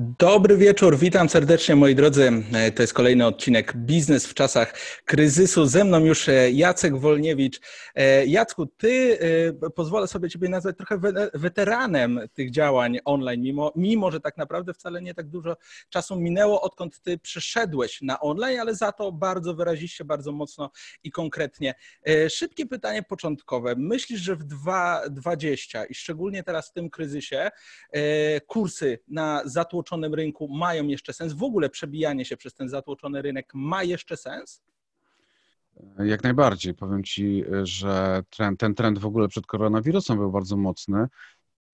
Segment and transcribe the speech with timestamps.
[0.00, 2.32] Dobry wieczór, witam serdecznie moi drodzy.
[2.52, 4.74] E, to jest kolejny odcinek Biznes w czasach
[5.04, 5.66] kryzysu.
[5.66, 7.60] Ze mną już e, Jacek Wolniewicz.
[7.94, 9.18] E, Jacku, ty,
[9.74, 11.00] pozwolę sobie ciebie nazwać trochę
[11.34, 15.56] weteranem tych działań online, mimo, mimo że tak naprawdę wcale nie tak dużo
[15.88, 20.70] czasu minęło, odkąd ty przeszedłeś na online, ale za to bardzo wyraziście, bardzo mocno
[21.04, 21.74] i konkretnie.
[22.28, 23.74] Szybkie pytanie początkowe.
[23.76, 27.50] Myślisz, że w 2020 i szczególnie teraz w tym kryzysie
[28.46, 31.32] kursy na zatłoczenie zatłoczonym rynku mają jeszcze sens?
[31.32, 34.62] W ogóle przebijanie się przez ten zatłoczony rynek ma jeszcze sens?
[35.98, 36.74] Jak najbardziej.
[36.74, 41.06] Powiem Ci, że trend, ten trend w ogóle przed koronawirusem był bardzo mocny.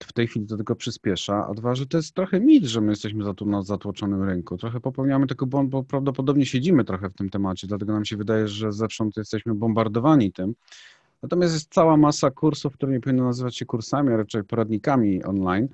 [0.02, 2.92] W tej chwili to tylko przyspiesza, a dwa, że to jest trochę mit, że my
[2.92, 4.56] jesteśmy na zatłoczonym rynku.
[4.56, 8.48] Trochę popełniamy tego błąd, bo prawdopodobnie siedzimy trochę w tym temacie, dlatego nam się wydaje,
[8.48, 10.54] że zewsząd jesteśmy bombardowani tym.
[11.22, 15.68] Natomiast jest cała masa kursów, które nie powinny nazywać się kursami, a raczej poradnikami online,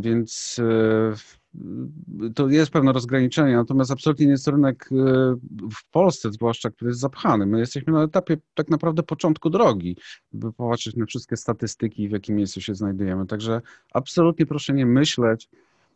[0.00, 4.96] więc e, to jest pewne rozgraniczenie, natomiast absolutnie nie jest rynek e,
[5.70, 7.46] w Polsce, zwłaszcza, który jest zapchany.
[7.46, 9.96] My jesteśmy na etapie tak naprawdę początku drogi,
[10.32, 13.26] by popatrzeć na wszystkie statystyki, w jakim miejscu się znajdujemy.
[13.26, 13.60] Także
[13.92, 15.48] absolutnie proszę nie myśleć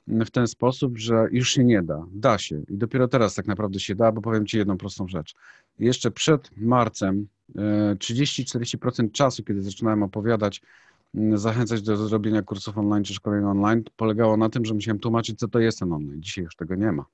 [0.06, 2.06] w ten sposób, że już się nie da.
[2.12, 5.34] Da się i dopiero teraz tak naprawdę się da, bo powiem Ci jedną prostą rzecz.
[5.78, 10.62] Jeszcze przed marcem 30-40% e, czasu, kiedy zaczynałem opowiadać
[11.34, 15.48] zachęcać do zrobienia kursów online czy szkoleń online, polegało na tym, że musiałem tłumaczyć, co
[15.48, 16.22] to jest ten online.
[16.22, 17.04] Dzisiaj już tego nie ma.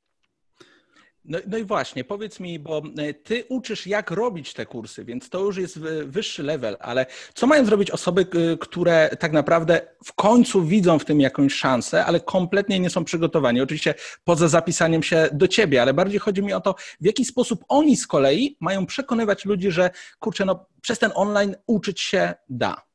[1.24, 2.82] No, no, i właśnie, powiedz mi, bo
[3.24, 7.64] ty uczysz, jak robić te kursy, więc to już jest wyższy level, ale co mają
[7.64, 8.26] zrobić osoby,
[8.60, 13.60] które tak naprawdę w końcu widzą w tym jakąś szansę, ale kompletnie nie są przygotowani?
[13.60, 17.64] Oczywiście poza zapisaniem się do ciebie, ale bardziej chodzi mi o to, w jaki sposób
[17.68, 22.89] oni z kolei mają przekonywać ludzi, że kurczę, no przez ten online uczyć się da.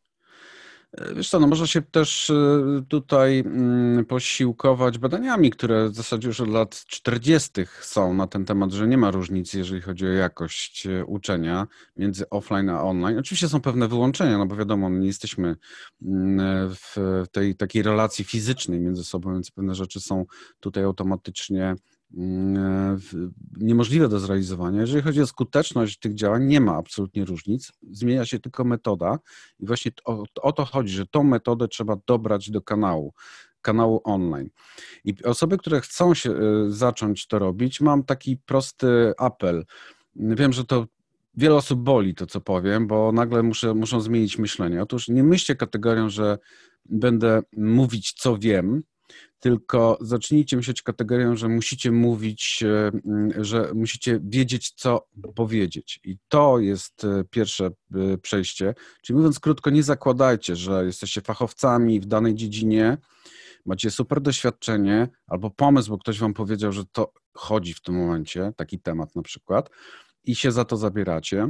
[1.16, 6.42] Wiesz co, no można się też y, tutaj mm, posiłkować badaniami, które w zasadzie już
[6.42, 7.52] od lat 40.
[7.82, 11.68] są na ten temat, że nie ma różnicy, jeżeli chodzi o jakość y, uczenia
[11.98, 13.18] między offline a online.
[13.20, 15.56] Oczywiście są pewne wyłączenia, no bo wiadomo, nie jesteśmy
[16.06, 20.26] mm, w tej takiej relacji fizycznej między sobą, więc pewne rzeczy są
[20.60, 21.76] tutaj automatycznie
[23.58, 24.82] niemożliwe do zrealizowania.
[24.82, 27.72] Jeżeli chodzi o skuteczność tych działań, nie ma absolutnie różnic.
[27.92, 29.20] Zmienia się tylko metoda
[29.60, 33.14] i właśnie o, o to chodzi, że tą metodę trzeba dobrać do kanału
[33.66, 34.50] kanału online.
[35.04, 39.66] I osoby, które chcą się y, zacząć to robić, mam taki prosty apel.
[40.16, 40.88] Wiem, że to
[41.34, 44.82] wiele osób boli to, co powiem, bo nagle muszę, muszą zmienić myślenie.
[44.82, 46.38] Otóż nie myślcie kategorią, że
[46.86, 48.84] będę mówić, co wiem,
[49.46, 52.92] tylko zacznijcie myśleć kategorią, że musicie mówić, e,
[53.44, 56.00] że musicie wiedzieć, co powiedzieć.
[56.04, 58.74] I to jest e, pierwsze e, przejście.
[59.04, 62.98] Czyli mówiąc krótko, nie zakładajcie, że jesteście fachowcami w danej dziedzinie,
[63.66, 68.54] macie super doświadczenie albo pomysł, bo ktoś wam powiedział, że to chodzi w tym momencie,
[68.56, 69.70] taki temat na przykład,
[70.24, 71.50] i się za to zabieracie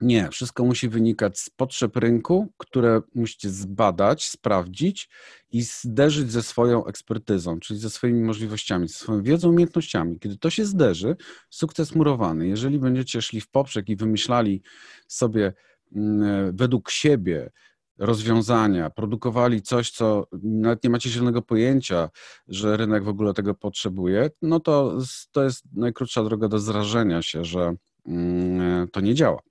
[0.00, 5.08] nie, wszystko musi wynikać z potrzeb rynku, które musicie zbadać, sprawdzić
[5.50, 10.18] i zderzyć ze swoją ekspertyzą, czyli ze swoimi możliwościami, ze swoją wiedzą, umiejętnościami.
[10.18, 11.16] Kiedy to się zderzy,
[11.50, 12.48] sukces murowany.
[12.48, 14.62] Jeżeli będziecie szli w poprzek i wymyślali
[15.08, 15.52] sobie
[15.96, 17.50] mm, według siebie
[17.98, 22.10] rozwiązania, produkowali coś, co nawet nie macie zielonego pojęcia,
[22.48, 24.98] że rynek w ogóle tego potrzebuje, no to
[25.32, 27.74] to jest najkrótsza droga do zrażenia się, że
[28.06, 29.47] mm, to nie działa.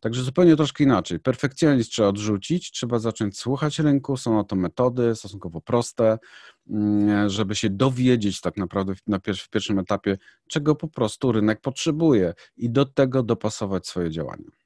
[0.00, 1.20] Także zupełnie troszkę inaczej.
[1.20, 6.18] Perfekcjonizm trzeba odrzucić, trzeba zacząć słuchać rynku, są na to metody stosunkowo proste,
[6.70, 10.18] mm, żeby się dowiedzieć tak naprawdę na w pierwszym etapie,
[10.48, 14.61] czego po prostu rynek potrzebuje i do tego dopasować swoje działania.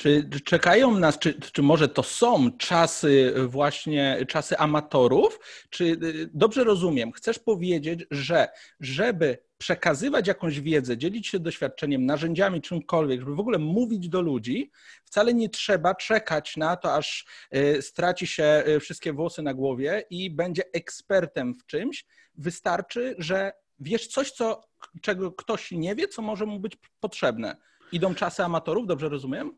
[0.00, 5.40] Czy czekają nas, czy, czy może to są czasy właśnie, czasy amatorów?
[5.70, 8.48] Czy y, dobrze rozumiem, chcesz powiedzieć, że
[8.80, 14.70] żeby przekazywać jakąś wiedzę, dzielić się doświadczeniem, narzędziami, czymkolwiek, żeby w ogóle mówić do ludzi,
[15.04, 20.04] wcale nie trzeba czekać na to, aż y, straci się y, wszystkie włosy na głowie
[20.10, 22.06] i będzie ekspertem w czymś.
[22.34, 24.60] Wystarczy, że wiesz coś, co,
[25.02, 27.56] czego ktoś nie wie, co może mu być potrzebne.
[27.92, 29.52] Idą czasy amatorów, dobrze rozumiem?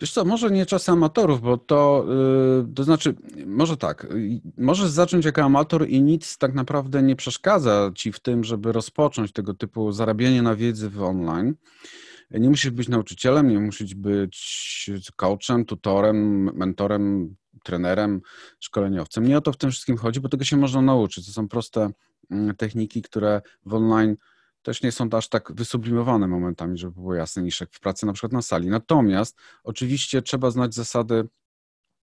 [0.00, 2.04] Wiesz co, może nie czasy amatorów, bo to,
[2.66, 3.14] yy, to znaczy,
[3.46, 4.06] może tak,
[4.58, 9.32] możesz zacząć jako amator i nic tak naprawdę nie przeszkadza ci w tym, żeby rozpocząć
[9.32, 11.54] tego typu zarabianie na wiedzy w online.
[12.30, 18.20] Nie musisz być nauczycielem, nie musisz być coachem, tutorem, mentorem, trenerem,
[18.60, 19.26] szkoleniowcem.
[19.26, 21.26] Nie o to w tym wszystkim chodzi, bo tego się można nauczyć.
[21.26, 21.90] To są proste
[22.30, 24.16] mm, techniki, które w online
[24.62, 28.12] też nie są aż tak wysublimowane momentami, żeby było jasne, niż jak w pracy na
[28.12, 28.68] przykład na sali.
[28.68, 31.28] Natomiast oczywiście trzeba znać zasady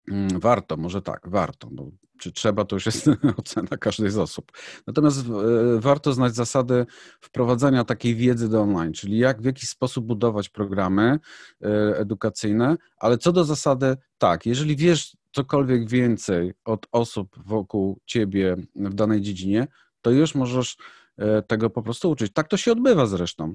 [0.09, 1.71] Mm, warto, może tak, warto.
[2.19, 3.09] Czy trzeba, to już jest
[3.39, 4.53] ocena każdej z osób.
[4.87, 6.87] Natomiast e, warto znać zasady
[7.21, 11.19] wprowadzania takiej wiedzy do online, czyli jak, w jaki sposób budować programy
[11.63, 18.57] e, edukacyjne, ale co do zasady, tak, jeżeli wiesz cokolwiek więcej od osób wokół ciebie
[18.75, 19.67] w danej dziedzinie,
[20.03, 20.77] to już możesz
[21.47, 22.33] tego po prostu uczyć.
[22.33, 23.53] Tak to się odbywa zresztą.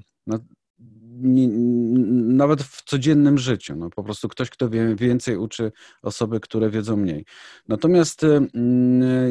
[2.22, 3.76] Nawet w codziennym życiu.
[3.76, 5.72] No, po prostu ktoś, kto wie więcej, uczy
[6.02, 7.24] osoby, które wiedzą mniej.
[7.68, 8.48] Natomiast y,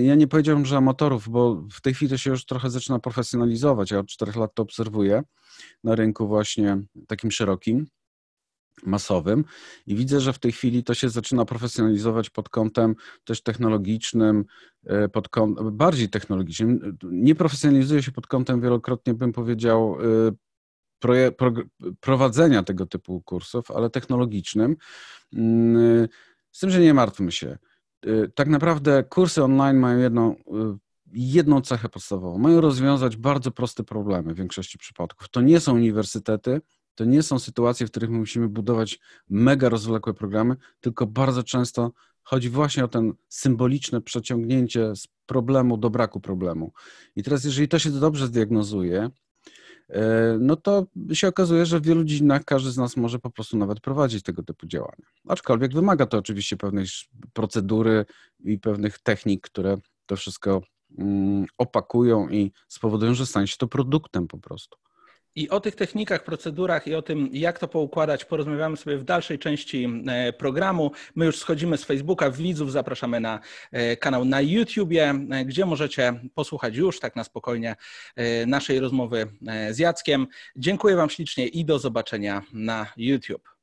[0.01, 3.91] ja nie powiedziałbym, że amatorów, bo w tej chwili to się już trochę zaczyna profesjonalizować.
[3.91, 5.23] Ja od czterech lat to obserwuję
[5.83, 7.85] na rynku właśnie takim szerokim
[8.85, 9.45] masowym
[9.87, 14.45] i widzę, że w tej chwili to się zaczyna profesjonalizować pod kątem też technologicznym,
[15.05, 16.97] y, pod kątem, bardziej technologicznym.
[17.03, 19.97] Nie profesjonalizuje się pod kątem wielokrotnie bym powiedział
[20.27, 20.31] y,
[21.99, 24.75] prowadzenia tego typu kursów, ale technologicznym.
[25.33, 26.07] Mm,
[26.51, 27.57] z tym, że nie martwmy się.
[28.35, 30.35] Tak naprawdę kursy online mają jedną,
[31.13, 32.37] jedną cechę podstawową.
[32.37, 35.29] Mają rozwiązać bardzo proste problemy w większości przypadków.
[35.29, 36.61] To nie są uniwersytety,
[36.99, 38.99] to nie są sytuacje, w których musimy budować
[39.29, 41.91] mega rozwlekłe programy, tylko bardzo często
[42.23, 46.71] chodzi właśnie o ten symboliczne przeciągnięcie z problemu do braku problemu.
[47.15, 49.09] I teraz, jeżeli to się dobrze zdiagnozuje,
[49.89, 53.57] E, no to się okazuje, że w wielu dziedzinach każdy z nas może po prostu
[53.57, 55.07] nawet prowadzić tego typu działania.
[55.27, 56.85] Aczkolwiek wymaga to oczywiście pewnej
[57.33, 58.05] procedury
[58.39, 60.61] i pewnych technik, które to wszystko
[60.97, 64.77] mm, opakują i spowodują, że stanie się to produktem po prostu.
[65.35, 69.39] I o tych technikach, procedurach i o tym, jak to poukładać, porozmawiamy sobie w dalszej
[69.39, 70.91] części e, programu.
[71.15, 73.39] My już schodzimy z Facebooka, widzów zapraszamy na
[73.71, 77.75] e, kanał na YouTubie, e, gdzie możecie posłuchać już tak na spokojnie
[78.47, 79.27] naszej rozmowy
[79.71, 80.27] z Jackiem.
[80.55, 83.58] Dziękuję Wam ślicznie i do zobaczenia na YouTube.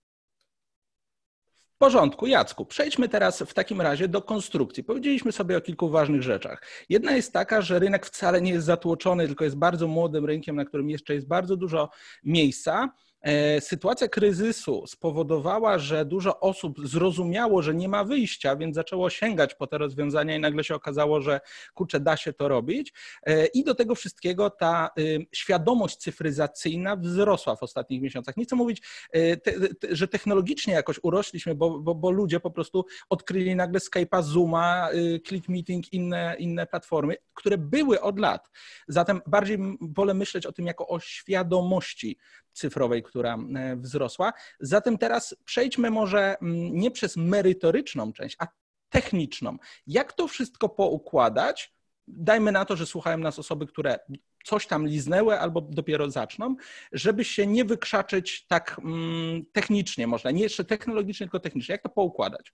[1.77, 2.67] W porządku, Jacku.
[2.67, 4.85] Przejdźmy teraz w takim razie do konstrukcji.
[4.85, 6.63] Powiedzieliśmy sobie o kilku ważnych rzeczach.
[6.89, 10.65] Jedna jest taka, że rynek wcale nie jest zatłoczony, tylko jest bardzo młodym rynkiem, na
[10.65, 11.91] którym jeszcze jest bardzo dużo
[12.25, 12.93] miejsca.
[13.27, 19.55] E, sytuacja kryzysu spowodowała, że dużo osób zrozumiało, że nie ma wyjścia, więc zaczęło sięgać
[19.55, 21.41] po te rozwiązania i nagle się okazało, że
[21.75, 22.93] kurczę, da się to robić.
[23.23, 28.37] E, I do tego wszystkiego ta y, świadomość cyfryzacyjna wzrosła w ostatnich miesiącach.
[28.37, 28.83] Nie chcę mówić,
[29.15, 29.37] e,
[29.91, 35.21] że technologicznie jakoś urośliśmy, bo, bo, bo ludzie po prostu odkryli nagle Skype'a, Zooma, y,
[35.29, 38.51] Click Meeting, inne, inne platformy, które były od lat.
[38.89, 42.19] Zatem bardziej wolę myśleć o tym jako o świadomości
[42.57, 44.33] cyfrowej, która e, wzrosła.
[44.61, 48.47] Zatem teraz przejdźmy może mm, nie przez merytoryczną część, a
[48.89, 49.57] techniczną.
[49.87, 51.77] Jak to wszystko poukładać?
[52.09, 53.99] Dajmy na to, że słuchają nas osoby, które
[54.45, 56.57] coś tam liznęły albo dopiero zaczną,
[56.93, 61.73] żeby się nie wykrzaczyć tak mm, technicznie, można nie jeszcze technologicznie, tylko technicznie.
[61.73, 62.53] Jak to poukładać?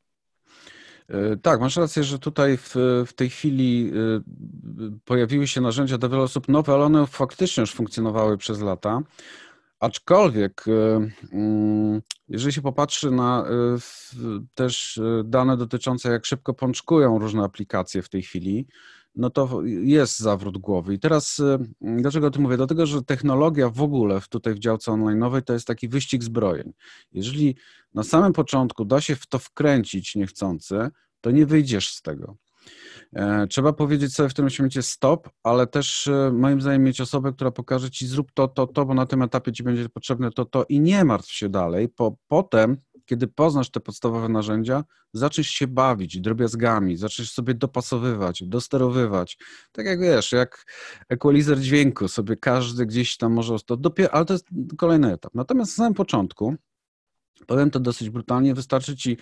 [1.08, 2.74] E, tak, masz rację, że tutaj w,
[3.06, 7.72] w tej chwili e, pojawiły się narzędzia dla wielu osób nowe, ale one faktycznie już
[7.72, 9.00] funkcjonowały przez lata.
[9.82, 13.78] Aczkolwiek, e, mm, jeżeli się popatrzy na e,
[14.54, 18.66] też e, dane dotyczące, jak szybko pączkują różne aplikacje w tej chwili,
[19.16, 20.94] no to jest zawrót głowy.
[20.94, 21.42] I teraz
[21.80, 22.56] dlaczego o tym mówię?
[22.56, 26.72] Dlatego, że technologia w ogóle tutaj w działce online'owej to jest taki wyścig zbrojeń.
[27.12, 27.56] Jeżeli
[27.94, 30.88] na samym początku da się w to wkręcić niechcący,
[31.20, 32.36] to nie wyjdziesz z tego.
[33.16, 37.32] E, trzeba powiedzieć sobie w tym momencie stop, ale też e, moim zdaniem mieć osobę,
[37.32, 40.44] która pokaże ci zrób to, to, to, bo na tym etapie ci będzie potrzebne to,
[40.44, 41.88] to i nie martw się dalej.
[41.88, 49.38] Po, potem, kiedy poznasz te podstawowe narzędzia, zaczniesz się bawić drobiazgami, zaczniesz sobie dopasowywać, dosterowywać.
[49.72, 50.64] Tak jak wiesz, jak
[51.08, 54.46] equalizer dźwięku, sobie każdy gdzieś tam może, to dopiero, ale to jest
[54.78, 55.34] kolejny etap.
[55.34, 56.56] Natomiast na samym początku
[57.46, 59.16] Powiem to dosyć brutalnie, wystarczy ci,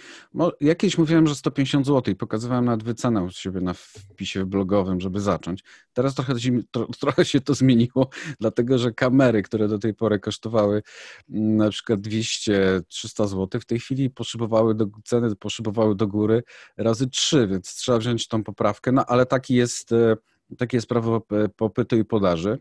[0.60, 5.20] jakieś mówiłem, że 150 zł i pokazywałem nawet wycenę u siebie na wpisie blogowym, żeby
[5.20, 5.64] zacząć.
[5.92, 6.34] Teraz trochę,
[7.00, 10.82] trochę się to zmieniło, dlatego że kamery, które do tej pory kosztowały
[11.30, 12.82] mm, na przykład 200-300
[13.28, 16.42] zł, w tej chwili poszybowały do ceny, poszybowały do góry
[16.76, 20.16] razy trzy, więc trzeba wziąć tą poprawkę, no ale taki jest, e,
[20.58, 21.26] takie jest prawo
[21.56, 22.58] popytu i podaży.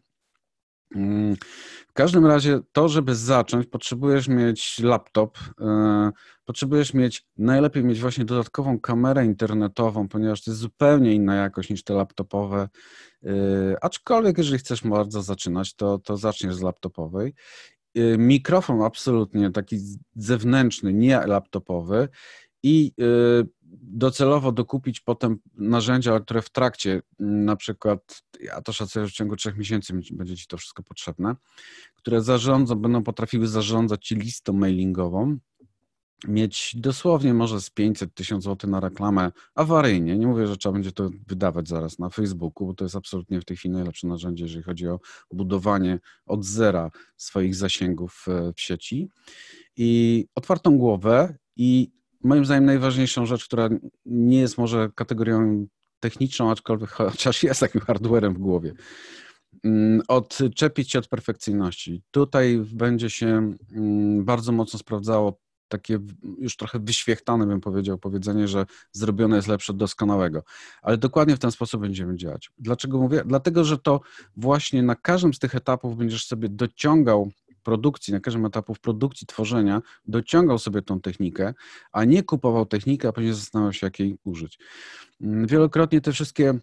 [0.96, 1.36] Mm,
[1.88, 6.12] w każdym razie to, żeby zacząć, potrzebujesz mieć laptop, e,
[6.46, 11.84] potrzebujesz mieć, najlepiej mieć właśnie dodatkową kamerę internetową, ponieważ to jest zupełnie inna jakość niż
[11.84, 12.70] te laptopowe.
[13.24, 13.30] E,
[13.82, 17.34] aczkolwiek, jeżeli chcesz bardzo zaczynać, to, to zaczniesz z laptopowej.
[17.96, 19.78] E, mikrofon absolutnie taki
[20.16, 22.10] zewnętrzny, nie laptopowy
[22.64, 22.94] i
[23.82, 29.36] docelowo dokupić potem narzędzia, które w trakcie, na przykład, ja to szacuję, że w ciągu
[29.36, 31.36] trzech miesięcy będzie Ci to wszystko potrzebne,
[31.96, 35.38] które zarządzą, będą potrafiły zarządzać Ci listą mailingową
[36.28, 40.18] mieć dosłownie może z 500 tysięcy złotych na reklamę awaryjnie.
[40.18, 43.46] Nie mówię, że trzeba będzie to wydawać zaraz na Facebooku, bo to jest absolutnie w
[43.46, 45.00] tej chwili najlepsze narzędzie, jeżeli chodzi o
[45.34, 49.10] budowanie od zera swoich zasięgów e, w sieci.
[49.78, 51.92] I otwartą głowę i
[52.24, 53.70] moim zdaniem najważniejszą rzecz, która
[54.06, 55.68] nie jest może kategorią
[56.00, 58.74] techniczną, aczkolwiek chociaż jest takim hardwarem w głowie.
[59.64, 62.04] Mm, odczepić się od perfekcyjności.
[62.12, 66.00] Tutaj będzie się mm, bardzo mocno sprawdzało takie
[66.38, 70.44] już trochę wyświechtane, bym powiedział, powiedzenie, że zrobione jest lepsze od doskonałego.
[70.82, 72.52] Ale dokładnie w ten sposób będziemy działać.
[72.58, 73.24] Dlaczego mówię?
[73.26, 74.02] Dlatego, że to
[74.36, 77.32] właśnie na każdym z tych etapów będziesz sobie dociągał
[77.70, 81.54] produkcji, na każdym etapie produkcji, tworzenia, dociągał sobie tą technikę,
[81.92, 84.60] a nie kupował technikę, a później zastanawiał się, jak jej użyć.
[85.22, 86.60] Mm, wielokrotnie te wszystkie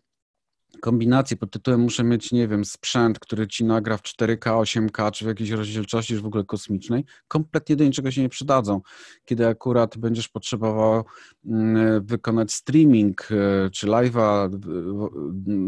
[0.80, 5.24] kombinacje pod tytułem muszę mieć, nie wiem, sprzęt, który ci nagra w 4K, 8K, czy
[5.24, 8.80] w jakiejś rozdzielczości już w ogóle kosmicznej, kompletnie do niczego się nie przydadzą.
[9.24, 11.04] Kiedy akurat będziesz potrzebował
[11.46, 14.50] mm, wykonać streaming, e, czy live'a,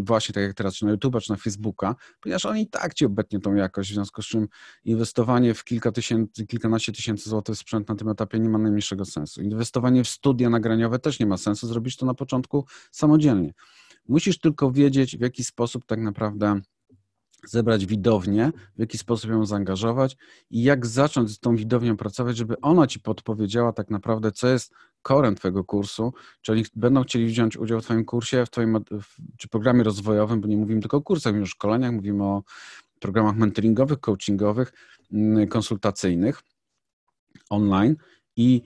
[0.05, 3.05] właśnie tak jak teraz, czy na YouTube, czy na Facebooka, ponieważ oni i tak ci
[3.05, 4.49] obetnie tą jakość, w związku z czym
[4.85, 9.43] inwestowanie w kilka tysięcy, kilkanaście tysięcy złotych sprzęt na tym etapie nie ma najmniejszego sensu.
[9.43, 13.53] Inwestowanie w studia nagraniowe też nie ma sensu, zrobić to na początku samodzielnie.
[14.09, 16.61] Musisz tylko wiedzieć, w jaki sposób tak naprawdę
[17.45, 20.17] zebrać widownię, w jaki sposób ją zaangażować
[20.51, 24.73] i jak zacząć z tą widownią pracować, żeby ona ci podpowiedziała tak naprawdę, co jest
[25.03, 26.13] korem twojego kursu,
[26.43, 28.79] czy oni będą chcieli wziąć udział w twoim kursie, w twoim
[29.39, 32.43] czy programie rozwojowym, bo nie mówimy tylko o kursach, mówimy o szkoleniach, mówimy o
[33.01, 34.73] programach mentoringowych, coachingowych,
[35.13, 36.43] mm, konsultacyjnych
[37.51, 37.97] online
[38.37, 38.63] i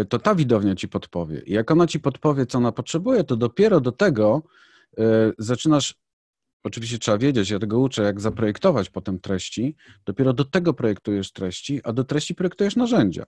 [0.00, 1.40] y, to ta widownia ci podpowie.
[1.40, 4.42] I jak ona ci podpowie, co ona potrzebuje, to dopiero do tego
[5.38, 5.94] zaczynasz,
[6.64, 9.76] oczywiście trzeba wiedzieć, ja tego uczę, jak zaprojektować potem treści,
[10.06, 13.24] dopiero do tego projektujesz treści, a do treści projektujesz narzędzia.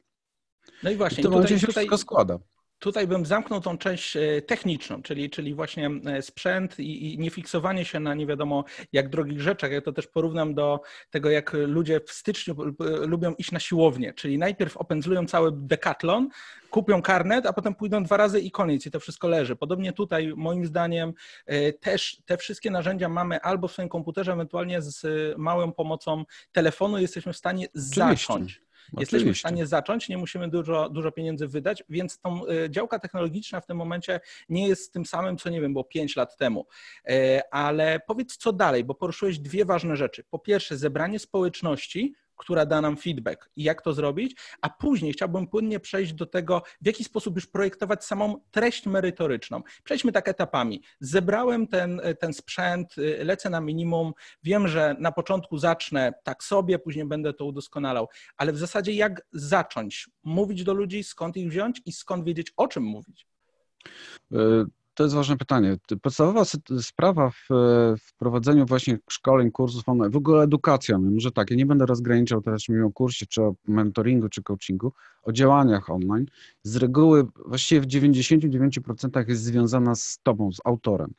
[0.82, 2.38] No i właśnie, I to tutaj, się tutaj, wszystko składa.
[2.78, 7.30] Tutaj bym zamknął tą część e, techniczną, czyli, czyli właśnie e, sprzęt i, i nie
[7.30, 9.72] fiksowanie się na nie wiadomo jak drogich rzeczach.
[9.72, 10.80] Ja to też porównam do
[11.10, 12.56] tego, jak ludzie w styczniu
[13.00, 16.28] lubią iść na siłownię, czyli najpierw opędzlują cały dekatlon,
[16.70, 19.56] kupią karnet, a potem pójdą dwa razy i koniec i to wszystko leży.
[19.56, 21.12] Podobnie tutaj moim zdaniem
[21.46, 25.06] e, też te wszystkie narzędzia mamy albo w swoim komputerze, ewentualnie z
[25.38, 28.00] małą pomocą telefonu jesteśmy w stanie Oczywiście.
[28.00, 28.67] zacząć.
[28.98, 33.60] Jesteśmy w stanie zacząć, nie musimy dużo, dużo pieniędzy wydać, więc tą e, działka technologiczna
[33.60, 36.66] w tym momencie nie jest tym samym, co nie wiem, było 5 lat temu.
[37.08, 40.24] E, ale powiedz, co dalej, bo poruszyłeś dwie ważne rzeczy.
[40.30, 45.46] Po pierwsze, zebranie społeczności, która da nam feedback i jak to zrobić, a później chciałbym
[45.46, 49.62] płynnie przejść do tego, w jaki sposób już projektować samą treść merytoryczną.
[49.84, 50.82] Przejdźmy tak etapami.
[51.00, 57.04] Zebrałem ten, ten sprzęt, lecę na minimum, wiem, że na początku zacznę tak sobie, później
[57.04, 61.92] będę to udoskonalał, ale w zasadzie jak zacząć mówić do ludzi, skąd ich wziąć i
[61.92, 63.26] skąd wiedzieć, o czym mówić?
[64.98, 65.76] To jest ważne pytanie.
[66.02, 66.42] Podstawowa
[66.80, 67.46] sprawa w,
[68.00, 72.42] w prowadzeniu właśnie szkoleń, kursów online, w ogóle edukacja, może tak, ja nie będę rozgraniczał
[72.42, 76.26] teraz, czy o kursie, czy o mentoringu, czy coachingu, o działaniach online.
[76.62, 81.12] Z reguły właściwie w 99% jest związana z tobą, z autorem.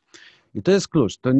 [0.54, 1.18] I to jest klucz.
[1.18, 1.30] To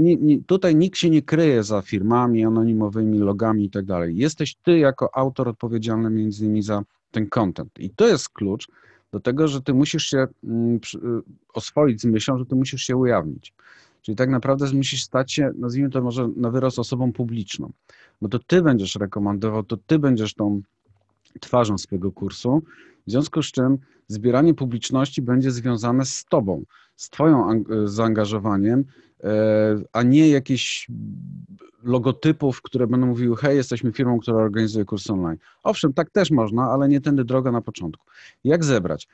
[0.46, 4.16] tutaj nikt się nie kryje za firmami anonimowymi, logami i tak dalej.
[4.16, 7.70] Jesteś ty jako autor odpowiedzialny między innymi za ten content.
[7.78, 8.68] I to jest klucz,
[9.12, 10.98] do tego, że ty musisz się mm, y,
[11.54, 13.52] oswoić z myślą, że ty musisz się ujawnić.
[14.02, 17.72] Czyli tak naprawdę musisz stać się, nazwijmy to może na wyrost, osobą publiczną,
[18.20, 20.62] bo to ty będziesz rekomendował, to ty będziesz tą
[21.40, 22.62] twarzą swojego kursu,
[23.06, 26.64] w związku z czym zbieranie publiczności będzie związane z tobą,
[26.96, 28.84] z twoją zaangażowaniem,
[29.24, 29.28] e,
[29.92, 30.88] a nie jakieś
[31.82, 35.38] logotypów, które będą mówiły, hej, jesteśmy firmą, która organizuje kurs online.
[35.62, 38.06] Owszem, tak też można, ale nie tędy droga na początku.
[38.44, 39.08] Jak zebrać?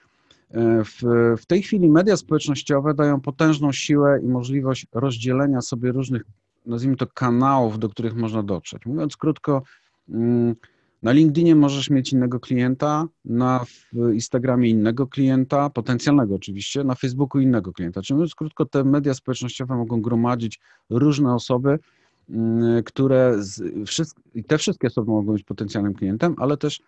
[0.50, 1.02] E, w,
[1.42, 6.22] w tej chwili media społecznościowe dają potężną siłę i możliwość rozdzielenia sobie różnych,
[6.66, 8.86] nazwijmy to, kanałów, do których można dotrzeć.
[8.86, 9.62] Mówiąc krótko,
[10.08, 10.54] mm,
[11.02, 13.64] na LinkedInie możesz mieć innego klienta, na
[14.14, 18.02] Instagramie innego klienta, potencjalnego oczywiście, na Facebooku innego klienta.
[18.02, 20.60] Czyli mówiąc krótko, te media społecznościowe mogą gromadzić
[20.90, 21.78] różne osoby,
[22.30, 23.38] mm, które,
[24.34, 26.80] i te wszystkie osoby mogą być potencjalnym klientem, ale też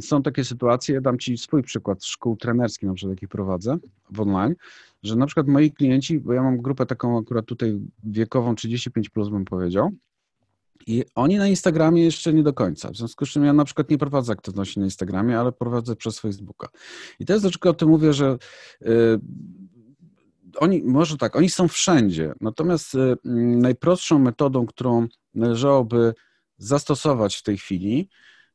[0.00, 3.76] są takie sytuacje, dam Ci swój przykład z szkół trenerskich, na przykład jakich prowadzę
[4.10, 4.54] w online,
[5.02, 9.28] że na przykład moi klienci, bo ja mam grupę taką akurat tutaj wiekową 35+, plus
[9.28, 9.90] bym powiedział,
[10.86, 12.90] i oni na Instagramie jeszcze nie do końca.
[12.90, 16.18] W związku z czym ja na przykład nie prowadzę aktywności na Instagramie, ale prowadzę przez
[16.18, 16.68] Facebooka.
[17.20, 18.38] I to jest dlaczego o tym mówię, że
[18.82, 18.88] y,
[20.56, 22.32] oni, może tak, oni są wszędzie.
[22.40, 23.16] Natomiast y,
[23.56, 26.14] najprostszą metodą, którą należałoby
[26.58, 28.08] zastosować w tej chwili,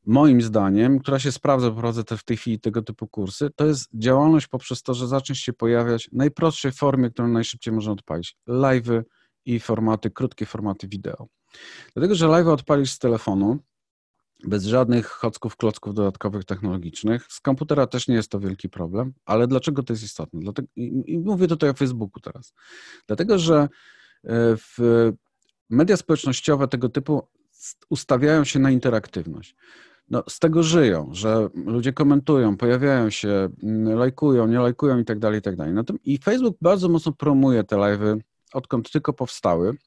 [0.06, 3.90] moim zdaniem, która się sprawdza, prowadzę te, w tej chwili tego typu kursy, to jest
[3.94, 8.38] działalność poprzez to, że zaczniesz się pojawiać w najprostszej formie, którą najszybciej można odpalić.
[8.48, 9.04] Live'y
[9.46, 11.28] i formaty, krótkie formaty wideo.
[11.94, 13.60] Dlatego, że live odpalisz z telefonu,
[14.44, 17.26] bez żadnych chocków, klocków dodatkowych technologicznych.
[17.30, 20.40] Z komputera też nie jest to wielki problem, ale dlaczego to jest istotne?
[20.40, 22.54] Dlatego, i mówię tutaj o Facebooku teraz.
[23.08, 23.68] Dlatego, że e,
[24.58, 24.78] w
[25.70, 27.28] media społecznościowe tego typu
[27.90, 29.56] ustawiają się na interaktywność.
[30.10, 35.20] No, z tego żyją, że ludzie komentują, pojawiają się, mm, lajkują, nie lajkują i tak
[35.20, 35.74] dalej, i tak dalej.
[36.04, 38.20] I Facebook bardzo mocno promuje te live'y,
[38.54, 39.78] odkąd tylko powstały,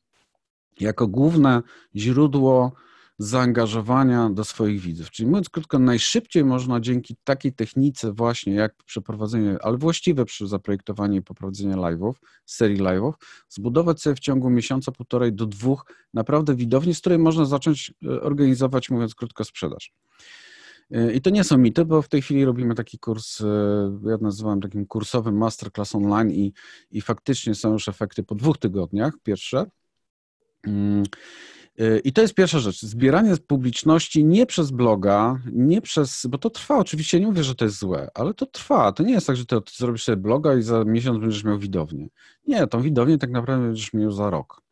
[0.81, 1.63] jako główne
[1.97, 2.73] źródło
[3.21, 5.11] zaangażowania do swoich widzów.
[5.11, 11.19] Czyli mówiąc krótko, najszybciej można dzięki takiej technice właśnie jak przeprowadzenie, ale właściwe przy zaprojektowaniu
[11.19, 12.13] i poprowadzeniu live'ów,
[12.47, 13.13] serii live'ów,
[13.49, 15.85] zbudować sobie w ciągu miesiąca, półtorej do dwóch
[16.15, 19.93] naprawdę widowni, z której można zacząć e, organizować, mówiąc krótko, sprzedaż.
[20.91, 23.45] E, I to nie są mity, bo w tej chwili robimy taki kurs, e,
[24.05, 26.53] ja nazywam takim kursowym masterclass online i,
[26.91, 29.67] i faktycznie są już efekty po dwóch tygodniach, pierwsze.
[30.67, 31.05] Mm,
[31.81, 32.83] Y, I to jest pierwsza rzecz.
[32.83, 37.65] Zbieranie publiczności nie przez bloga, nie przez, bo to trwa, oczywiście nie mówię, że to
[37.65, 38.93] jest złe, ale to trwa.
[38.93, 42.09] To nie jest tak, że ty zrobisz sobie bloga i za miesiąc będziesz miał widownię.
[42.47, 44.63] Nie, tą widownię tak naprawdę będziesz miał za rok.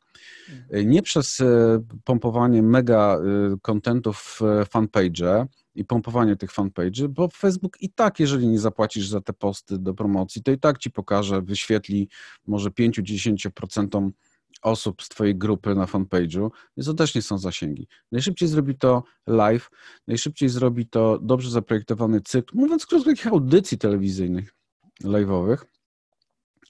[0.75, 1.47] Y, nie przez y,
[2.04, 3.18] pompowanie mega
[3.62, 9.21] kontentów w fanpage i pompowanie tych fanpage, bo Facebook i tak, jeżeli nie zapłacisz za
[9.21, 12.09] te posty do promocji, to i tak ci pokaże, wyświetli
[12.47, 14.11] może 5-10%
[14.62, 17.88] osób z Twojej grupy na fanpage'u, więc to też nie są zasięgi.
[18.12, 19.71] Najszybciej zrobi to live,
[20.07, 24.55] najszybciej zrobi to dobrze zaprojektowany cykl, mówiąc krótko, takich audycji telewizyjnych,
[25.05, 25.59] live'owych.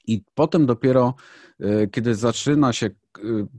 [0.07, 1.15] I potem dopiero,
[1.61, 2.91] e, kiedy zaczyna się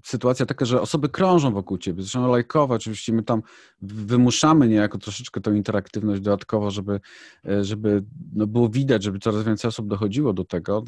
[0.04, 3.42] sytuacja taka, że osoby krążą wokół ciebie, zaczynają lajkować, oczywiście my tam
[3.82, 7.00] wymuszamy niejako troszeczkę tą interaktywność dodatkowo, żeby,
[7.46, 10.84] e, żeby no było widać, żeby coraz więcej osób dochodziło do tego.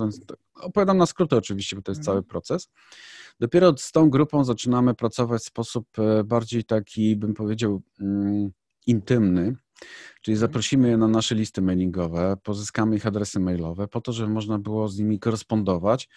[0.56, 2.06] Opowiadam na skróty oczywiście, bo to jest mhm.
[2.06, 2.70] cały proces.
[3.40, 8.52] Dopiero z tą grupą zaczynamy pracować w sposób e, bardziej taki, bym powiedział, mm,
[8.88, 9.56] intymny,
[10.22, 10.40] czyli mhm.
[10.40, 14.88] zaprosimy je na nasze listy mailingowe, pozyskamy ich adresy mailowe, po to, żeby można było
[14.88, 16.10] z nimi korespondować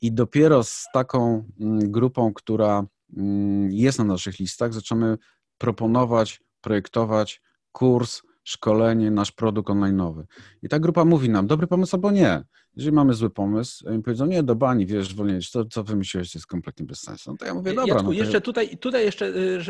[0.00, 5.18] i dopiero z taką mm, grupą, która mm, jest na naszych listach, zaczynamy
[5.58, 10.24] proponować, projektować kurs, szkolenie, nasz produkt online'owy.
[10.62, 12.44] I ta grupa mówi nam, dobry pomysł albo nie.
[12.76, 16.46] Jeżeli mamy zły pomysł, oni powiedzą, nie, do bani, wiesz, zwolnić, to co wymyśliłeś jest
[16.46, 17.30] kompletnie bez sensu.
[17.30, 17.94] No to ja mówię, dobra.
[17.94, 19.26] Jacku, no jeszcze tutaj, tutaj jeszcze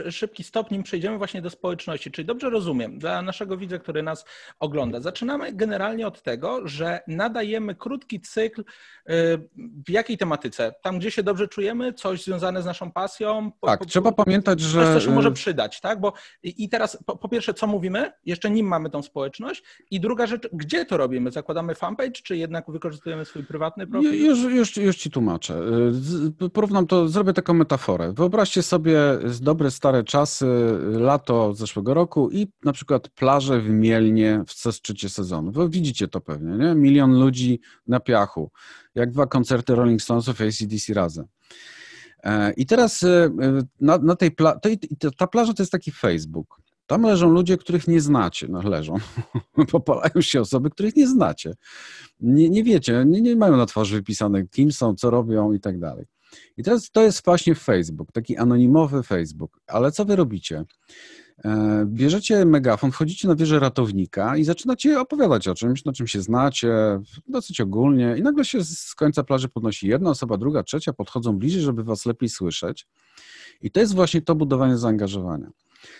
[0.06, 2.10] y, szybki stop, nim przejdziemy właśnie do społeczności.
[2.10, 4.24] Czyli dobrze rozumiem, dla naszego widza, który nas
[4.58, 8.64] ogląda, zaczynamy generalnie od tego, że nadajemy krótki cykl y,
[9.86, 10.74] w jakiej tematyce?
[10.82, 13.52] Tam, gdzie się dobrze czujemy, coś związane z naszą pasją?
[13.60, 14.84] Tak, po, trzeba pamiętać, że...
[14.84, 16.00] Coś, co się może przydać, tak?
[16.00, 18.12] Bo i teraz po, po pierwsze, co mówimy?
[18.26, 19.62] Jeszcze nim mamy tą społeczność.
[19.90, 21.30] I druga rzecz, gdzie to robimy?
[21.30, 24.24] Zakładamy fanpage, czy jednak wykorzystujemy wykorzystujemy swój prywatny profil?
[24.24, 25.62] Już, już, już ci tłumaczę.
[26.52, 28.12] Porównam to, zrobię taką metaforę.
[28.12, 29.00] Wyobraźcie sobie
[29.40, 30.46] dobre, stare czasy,
[30.90, 35.52] lato zeszłego roku i na przykład plaże w Mielnie w szczycie sezonu.
[35.52, 36.74] Wy widzicie to pewnie, nie?
[36.74, 38.50] Milion ludzi na piachu,
[38.94, 41.24] jak dwa koncerty Rolling Stonesów i ACDC razem.
[42.22, 43.30] E, I teraz e,
[43.80, 44.58] na, na tej pla-
[45.16, 46.60] ta plaża to jest taki Facebook.
[46.90, 48.46] Tam leżą ludzie, których nie znacie.
[48.48, 48.94] No leżą.
[49.72, 51.54] Popalają się osoby, których nie znacie.
[52.20, 55.78] Nie, nie wiecie, nie, nie mają na twarzy wypisane, kim są, co robią i tak
[55.78, 56.06] dalej.
[56.56, 59.60] I teraz to jest właśnie Facebook, taki anonimowy Facebook.
[59.66, 60.64] Ale co wy robicie?
[61.44, 66.22] E, bierzecie megafon, wchodzicie na wieżę ratownika i zaczynacie opowiadać o czymś, na czym się
[66.22, 71.38] znacie, dosyć ogólnie, i nagle się z końca plaży podnosi jedna osoba, druga, trzecia, podchodzą
[71.38, 72.86] bliżej, żeby was lepiej słyszeć.
[73.62, 75.50] I to jest właśnie to budowanie zaangażowania.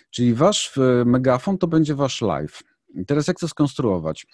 [0.09, 2.61] Czyli wasz e, megafon to będzie wasz live.
[3.07, 4.25] Teraz jak to skonstruować?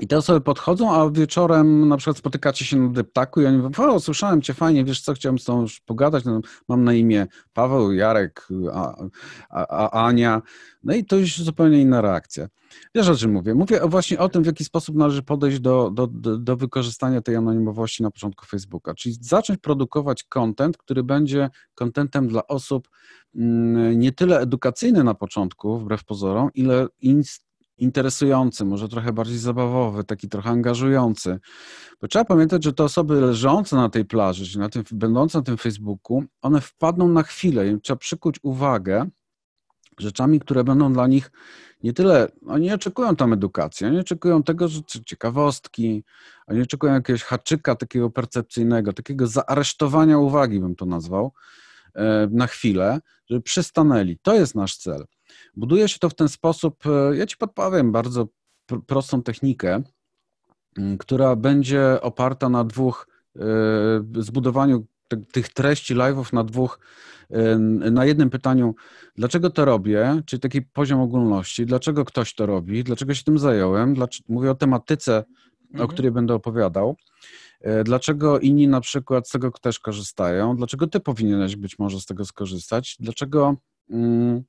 [0.00, 3.94] I te osoby podchodzą, a wieczorem na przykład spotykacie się na deptaku i oni mówią,
[3.94, 7.26] o, słyszałem cię, fajnie, wiesz co, chciałem z tobą już pogadać, no, mam na imię
[7.52, 8.94] Paweł, Jarek, a,
[9.50, 10.42] a, a, Ania,
[10.84, 12.48] no i to już zupełnie inna reakcja.
[12.94, 13.54] Wiesz o czym mówię?
[13.54, 17.36] Mówię właśnie o tym, w jaki sposób należy podejść do, do, do, do wykorzystania tej
[17.36, 22.88] anonimowości na początku Facebooka, czyli zacząć produkować content, który będzie contentem dla osób
[23.34, 27.47] mm, nie tyle edukacyjny na początku, wbrew pozorom, ile inst
[27.78, 31.38] interesujący, może trochę bardziej zabawowy, taki trochę angażujący.
[32.00, 35.44] Bo trzeba pamiętać, że te osoby leżące na tej plaży, czy na tym, będące na
[35.44, 39.10] tym Facebooku, one wpadną na chwilę i trzeba przykuć uwagę
[39.98, 41.30] rzeczami, które będą dla nich
[41.82, 46.04] nie tyle, oni nie oczekują tam edukacji, oni oczekują tego, że ciekawostki,
[46.46, 51.32] oni oczekują jakiegoś haczyka takiego percepcyjnego, takiego zaaresztowania uwagi bym to nazwał,
[52.30, 54.18] na chwilę, żeby przystanęli.
[54.22, 55.04] To jest nasz cel.
[55.56, 58.28] Buduje się to w ten sposób, e, ja Ci podpowiem bardzo
[58.86, 59.82] prostą technikę,
[60.98, 63.08] która będzie oparta na dwóch,
[64.18, 64.86] zbudowaniu
[65.32, 66.80] tych treści live'ów na dwóch,
[67.90, 68.74] na jednym pytaniu,
[69.16, 73.94] dlaczego to robię, czyli taki poziom ogólności, dlaczego ktoś to robi, dlaczego się tym zająłem,
[74.28, 75.24] mówię o tematyce,
[75.70, 75.84] mhm.
[75.84, 77.47] o której będę opowiadał, e,
[77.84, 82.24] dlaczego inni na przykład z tego też korzystają, dlaczego ty powinieneś być może z tego
[82.24, 83.56] skorzystać, dlaczego,
[83.90, 84.42] mm,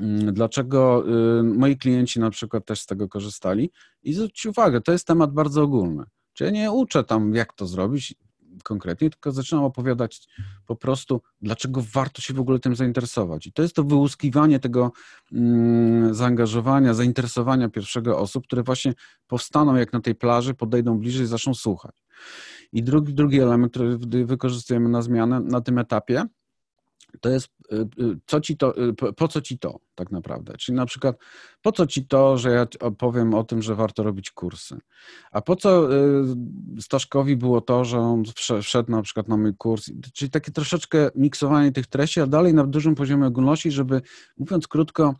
[0.00, 1.04] mm, dlaczego
[1.38, 3.70] y, moi klienci na przykład też z tego korzystali?
[4.02, 6.04] I zwróć uwagę, to jest temat bardzo ogólny.
[6.32, 8.14] Czyli ja nie uczę tam, jak to zrobić,
[8.62, 10.28] konkretnie, tylko zaczynam opowiadać
[10.66, 13.46] po prostu, dlaczego warto się w ogóle tym zainteresować.
[13.46, 14.92] I to jest to wyłuskiwanie tego
[15.32, 18.94] mm, zaangażowania, zainteresowania pierwszego osób, które właśnie
[19.26, 21.94] powstaną jak na tej plaży, podejdą bliżej, zaczną słuchać.
[22.72, 26.24] I drugi, drugi element, który wykorzystujemy na zmianę na tym etapie,
[27.20, 30.56] to jest, y, y, co ci to, y, po co ci to tak naprawdę?
[30.56, 31.16] Czyli na przykład,
[31.62, 34.78] po co ci to, że ja opowiem o tym, że warto robić kursy?
[35.30, 35.88] A po co
[36.80, 38.22] Staszkowi było to, że on
[38.62, 39.90] wszedł na przykład na mój kurs?
[40.12, 44.02] Czyli takie troszeczkę miksowanie tych treści, a dalej na dużym poziomie ogólności, żeby,
[44.38, 45.14] mówiąc krótko,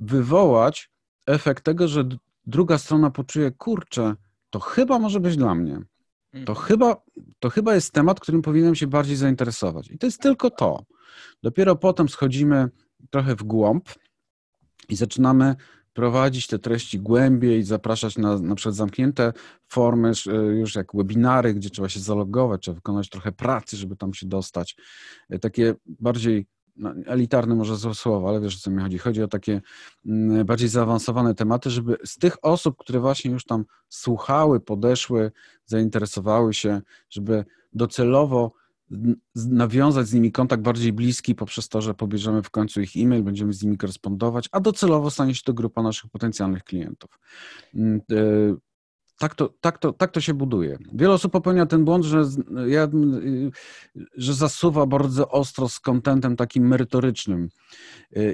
[0.00, 0.90] wywołać
[1.26, 2.04] efekt tego, że
[2.46, 4.14] druga strona poczuje, kurczę,
[4.50, 5.82] to chyba może być dla mnie.
[6.32, 6.58] To mhm.
[6.58, 6.96] chyba,
[7.38, 9.90] to chyba jest temat, którym powinienem się bardziej zainteresować.
[9.90, 10.84] I to jest tylko to.
[11.42, 12.68] Dopiero potem schodzimy
[13.10, 13.88] trochę w głąb
[14.88, 15.56] i zaczynamy
[15.92, 19.32] prowadzić te treści głębiej, zapraszać na na przykład zamknięte
[19.68, 24.14] formy, e, już jak webinary, gdzie trzeba się zalogować, trzeba wykonać trochę pracy, żeby tam
[24.14, 24.76] się dostać.
[25.30, 26.46] E, takie bardziej
[26.76, 28.98] no, elitarne może słowo, ale wiesz o co mi chodzi.
[28.98, 29.60] Chodzi o takie
[30.06, 35.32] mm, bardziej zaawansowane tematy, żeby z tych osób, które właśnie już tam słuchały, podeszły,
[35.66, 38.52] zainteresowały się, żeby docelowo
[39.34, 43.52] nawiązać z nimi kontakt bardziej bliski poprzez to, że pobierzemy w końcu ich e-mail, będziemy
[43.52, 47.18] z nimi korespondować, a docelowo stanie się to grupa naszych potencjalnych klientów.
[49.20, 50.78] Tak to, tak, to, tak to się buduje.
[50.92, 52.24] Wiele osób popełnia ten błąd, że,
[52.66, 52.88] ja,
[54.16, 57.48] że zasuwa bardzo ostro z kontentem takim merytorycznym.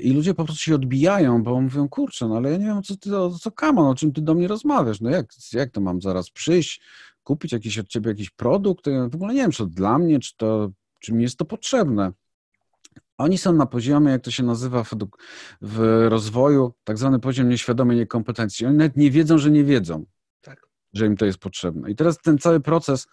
[0.02, 2.96] I ludzie po prostu się odbijają, bo mówią, kurczę, no ale ja nie wiem, co
[2.96, 5.00] ty, co kamon, o czym ty do mnie rozmawiasz.
[5.00, 6.80] No jak, jak to mam zaraz przyjść,
[7.24, 8.86] kupić jakiś od ciebie jakiś produkt?
[8.86, 10.70] Ja w ogóle nie wiem, czy to dla mnie, czy to,
[11.00, 12.12] czy mi jest to potrzebne.
[13.18, 14.90] Oni są na poziomie, jak to się nazywa w,
[15.60, 18.66] w rozwoju, tak zwany poziom nieświadomej niekompetencji.
[18.66, 20.04] Oni nawet nie wiedzą, że nie wiedzą
[20.96, 21.90] że im to jest potrzebne.
[21.90, 23.06] I teraz ten cały proces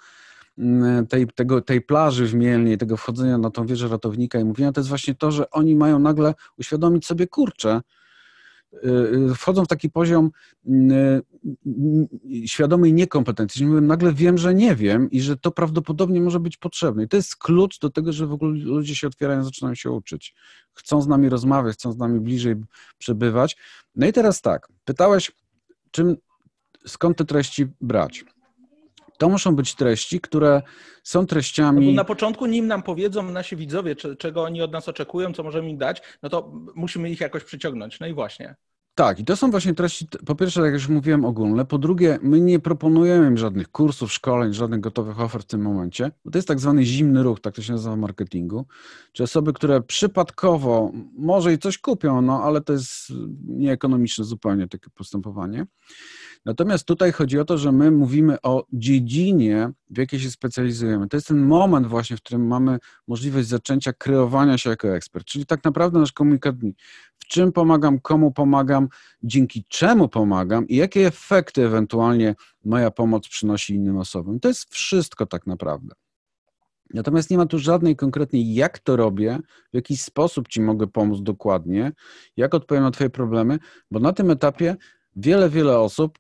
[0.58, 4.72] mm, tej, tego, tej plaży w Mielnie, tego wchodzenia na tą wieżę ratownika i mówienia,
[4.72, 7.82] to jest właśnie to, że oni mają nagle uświadomić sobie, kurczę,
[8.74, 8.90] y,
[9.32, 10.32] y, wchodzą w taki poziom
[10.68, 16.58] y, świadomej niekompetencji, że nagle wiem, że nie wiem i że to prawdopodobnie może być
[16.58, 17.04] potrzebne.
[17.04, 20.36] I to jest klucz do tego, że w ogóle ludzie się otwierają, zaczynają się uczyć.
[20.74, 22.56] Chcą z nami rozmawiać, chcą z nami bliżej
[22.98, 23.58] przebywać.
[23.96, 25.32] No i teraz tak, pytałeś,
[25.92, 26.18] czym
[26.86, 28.26] skąd te treści brać?
[29.18, 30.62] To muszą być treści, które
[31.04, 31.88] są treściami.
[31.88, 35.70] No na początku, nim nam powiedzą nasi widzowie, czego oni od nas oczekują, co możemy
[35.70, 38.00] im dać, no to musimy ich jakoś przyciągnąć.
[38.00, 38.56] No i właśnie.
[38.96, 41.66] Tak, i to są właśnie treści, po pierwsze, jak już mówiłem, ogólne.
[41.66, 46.12] Po drugie, my nie proponujemy im żadnych kursów, szkoleń, żadnych gotowych ofert w tym momencie,
[46.32, 48.66] to jest tak zwany zimny ruch, tak to się nazywa w marketingu.
[49.12, 52.92] Czy osoby, które przypadkowo może i coś kupią, no ale to jest
[53.48, 55.66] nieekonomiczne zupełnie takie postępowanie.
[56.46, 61.08] Natomiast tutaj chodzi o to, że my mówimy o dziedzinie, w jakiej się specjalizujemy.
[61.08, 65.46] To jest ten moment właśnie, w którym mamy możliwość zaczęcia kreowania się jako ekspert, czyli
[65.46, 66.56] tak naprawdę nasz komunikat
[67.24, 68.88] w czym pomagam, komu pomagam,
[69.24, 74.40] dzięki czemu pomagam i jakie efekty ewentualnie moja pomoc przynosi innym osobom.
[74.40, 75.96] To jest wszystko tak naprawdę.
[76.94, 79.40] Natomiast nie ma tu żadnej konkretnej, jak to robię,
[79.72, 81.92] w jaki sposób Ci mogę pomóc dokładnie,
[82.38, 83.60] jak odpowiem na Twoje problemy,
[83.92, 84.76] bo na tym etapie
[85.16, 86.20] wiele, wiele osób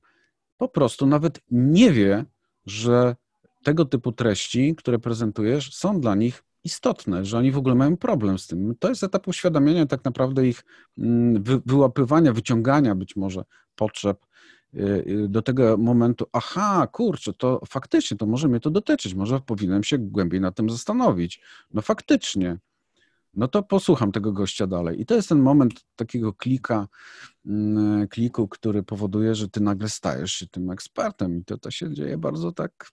[0.57, 2.25] po prostu nawet nie wie,
[2.65, 3.15] że
[3.63, 8.39] tego typu treści, które prezentujesz, są dla nich istotne, że oni w ogóle mają problem
[8.39, 8.75] z tym.
[8.79, 10.63] To jest etap uświadamiania tak naprawdę ich
[10.97, 13.43] mm, wyłapywania, wyciągania być może
[13.75, 14.25] potrzeb
[14.73, 19.39] y, y, do tego momentu, aha, kurczę, to faktycznie, to może mnie to dotyczyć, może
[19.39, 21.41] powinienem się głębiej nad tym zastanowić.
[21.71, 22.57] No faktycznie,
[23.33, 25.01] no to posłucham tego gościa dalej.
[25.01, 26.87] I to jest ten moment takiego klika,
[27.45, 31.93] mm, kliku, który powoduje, że ty nagle stajesz się tym ekspertem i to, to się
[31.93, 32.91] dzieje bardzo tak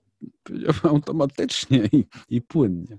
[0.82, 2.98] automatycznie i, i płynnie.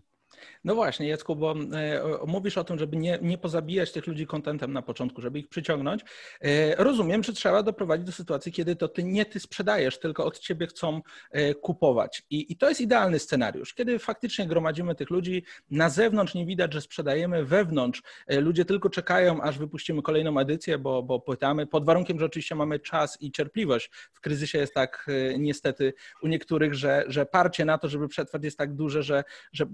[0.63, 4.73] No właśnie, Jacku, bo e, mówisz o tym, żeby nie, nie pozabijać tych ludzi kontentem
[4.73, 6.01] na początku, żeby ich przyciągnąć.
[6.41, 10.39] E, rozumiem, że trzeba doprowadzić do sytuacji, kiedy to ty nie ty sprzedajesz, tylko od
[10.39, 11.01] ciebie chcą
[11.32, 12.23] e, kupować.
[12.30, 16.73] I, I to jest idealny scenariusz, kiedy faktycznie gromadzimy tych ludzi, na zewnątrz nie widać,
[16.73, 22.19] że sprzedajemy, wewnątrz ludzie tylko czekają, aż wypuścimy kolejną edycję, bo, bo pytamy, pod warunkiem,
[22.19, 23.89] że oczywiście mamy czas i cierpliwość.
[24.13, 28.58] W kryzysie jest tak niestety u niektórych, że, że parcie na to, żeby przetrwać jest
[28.58, 29.23] tak duże, że,
[29.54, 29.65] że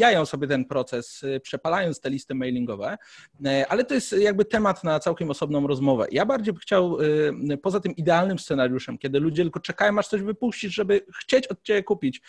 [0.00, 2.98] zabijają sobie ten proces, y, przepalając te listy mailingowe,
[3.46, 6.06] y, ale to jest jakby temat na całkiem osobną rozmowę.
[6.12, 10.22] Ja bardziej bym chciał, y, poza tym idealnym scenariuszem, kiedy ludzie tylko czekają, aż coś
[10.22, 12.20] wypuścić, żeby chcieć od ciebie kupić,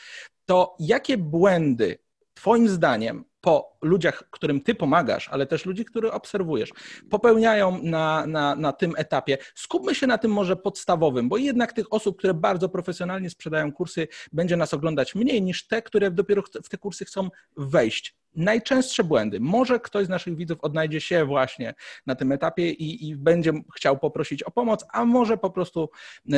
[0.46, 1.98] to jakie błędy
[2.42, 6.70] Twoim zdaniem po ludziach, którym ty pomagasz, ale też ludzi, których obserwujesz,
[7.10, 9.38] popełniają na, na, na tym etapie.
[9.56, 14.08] Skupmy się na tym może podstawowym, bo jednak tych osób, które bardzo profesjonalnie sprzedają kursy,
[14.32, 18.16] będzie nas oglądać mniej niż te, które dopiero w te kursy chcą wejść.
[18.36, 19.40] Najczęstsze błędy.
[19.40, 21.74] Może ktoś z naszych widzów odnajdzie się właśnie
[22.06, 25.90] na tym etapie i, i będzie chciał poprosić o pomoc, a może po prostu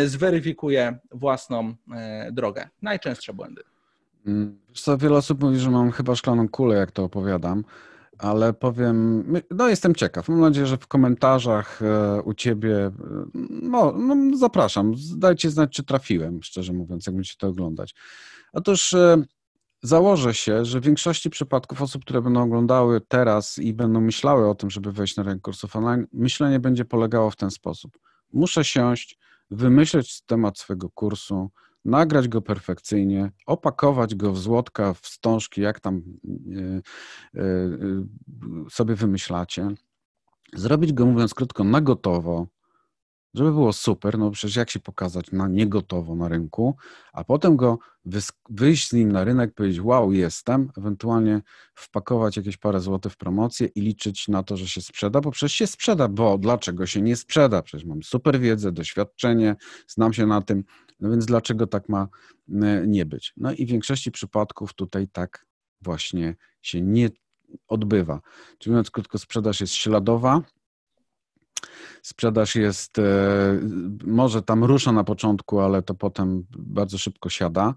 [0.05, 2.69] zweryfikuje własną e, drogę.
[2.81, 3.72] Najczęstsze błędy.
[4.27, 7.63] Mm, wiesz co, wiele osób mówi, że mam chyba szklaną kulę, jak to opowiadam,
[8.17, 10.29] ale powiem, no jestem ciekaw.
[10.29, 12.91] Mam nadzieję, że w komentarzach e, u ciebie, e,
[13.49, 17.95] no, no zapraszam, dajcie znać, czy trafiłem, szczerze mówiąc, jak będziecie to oglądać.
[18.53, 19.23] Otóż e,
[19.81, 24.55] założę się, że w większości przypadków osób, które będą oglądały teraz i będą myślały o
[24.55, 27.99] tym, żeby wejść na rynek kursów online, myślenie będzie polegało w ten sposób.
[28.33, 29.19] Muszę siąść,
[29.51, 31.51] wymyśleć temat swojego kursu,
[31.85, 38.05] nagrać go perfekcyjnie, opakować go w złotka, w wstążki, jak tam e, e, e,
[38.69, 39.69] sobie wymyślacie,
[40.53, 42.47] zrobić go, mówiąc krótko, na gotowo,
[43.33, 46.75] żeby było super, no przecież jak się pokazać na niegotowo na rynku,
[47.13, 47.79] a potem go
[48.49, 51.41] wyjść z nim na rynek, powiedzieć wow, jestem, ewentualnie
[51.75, 55.53] wpakować jakieś parę złotych w promocję i liczyć na to, że się sprzeda, bo przecież
[55.53, 57.61] się sprzeda, bo dlaczego się nie sprzeda?
[57.61, 59.55] Przecież mam super wiedzę, doświadczenie,
[59.87, 60.63] znam się na tym,
[60.99, 62.07] no więc dlaczego tak ma
[62.61, 63.33] e, nie być?
[63.37, 65.45] No i w większości przypadków tutaj tak
[65.81, 67.09] właśnie się nie
[67.67, 68.21] odbywa.
[68.57, 70.41] Czyli mówiąc krótko, sprzedaż jest śladowa,
[72.03, 73.03] Sprzedaż jest, e,
[74.05, 77.73] może tam rusza na początku, ale to potem bardzo szybko siada.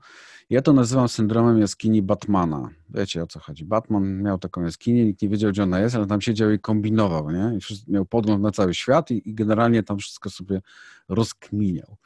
[0.51, 2.71] Ja to nazywam syndromem jaskini Batmana.
[2.91, 3.65] Wiecie o co chodzi.
[3.65, 7.31] Batman miał taką jaskinię, nikt nie wiedział, gdzie ona jest, ale tam siedział i kombinował,
[7.31, 7.59] nie?
[7.59, 10.63] I miał podgląd na cały świat i, i generalnie tam wszystko sobie
[11.09, 11.97] rozkminiał.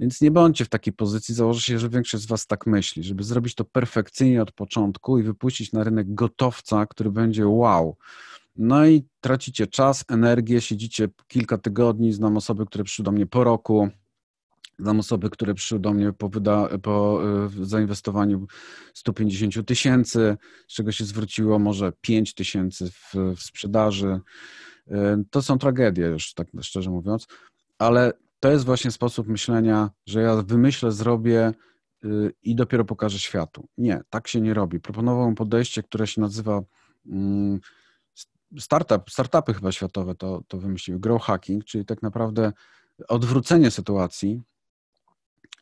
[0.00, 3.24] Więc nie bądźcie w takiej pozycji, założę się, że większość z Was tak myśli, żeby
[3.24, 7.96] zrobić to perfekcyjnie od początku i wypuścić na rynek gotowca, który będzie wow.
[8.58, 13.44] No i tracicie czas, energię, siedzicie kilka tygodni, znam osoby, które przyszły do mnie po
[13.44, 13.88] roku,
[14.78, 17.20] znam osoby, które przyszły do mnie po, wyda- po
[17.60, 18.46] y, zainwestowaniu
[18.94, 20.36] 150 tysięcy,
[20.68, 24.20] z czego się zwróciło może 5 tysięcy w, w sprzedaży.
[24.88, 24.94] Y,
[25.30, 27.26] to są tragedie już, tak szczerze mówiąc,
[27.78, 31.52] ale to jest właśnie sposób myślenia, że ja wymyślę, zrobię
[32.04, 33.68] y, i dopiero pokażę światu.
[33.78, 34.80] Nie, tak się nie robi.
[34.80, 36.62] Proponowałem podejście, które się nazywa
[37.06, 37.60] mm,
[38.58, 42.52] startup, startupy chyba światowe to, to wymyśliły, grow hacking, czyli tak naprawdę
[43.08, 44.42] odwrócenie sytuacji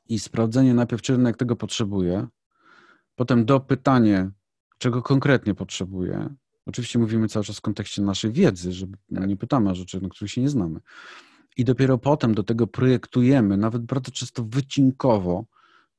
[0.08, 2.26] i sprawdzenie najpierw, czy rynek tego potrzebuje,
[3.16, 4.30] potem dopytanie,
[4.78, 6.34] czego konkretnie potrzebuje.
[6.66, 10.30] Oczywiście mówimy cały czas w kontekście naszej wiedzy, że nie pytamy o rzeczy, na których
[10.30, 10.80] się nie znamy.
[11.56, 15.44] I dopiero potem do tego projektujemy, nawet bardzo często wycinkowo,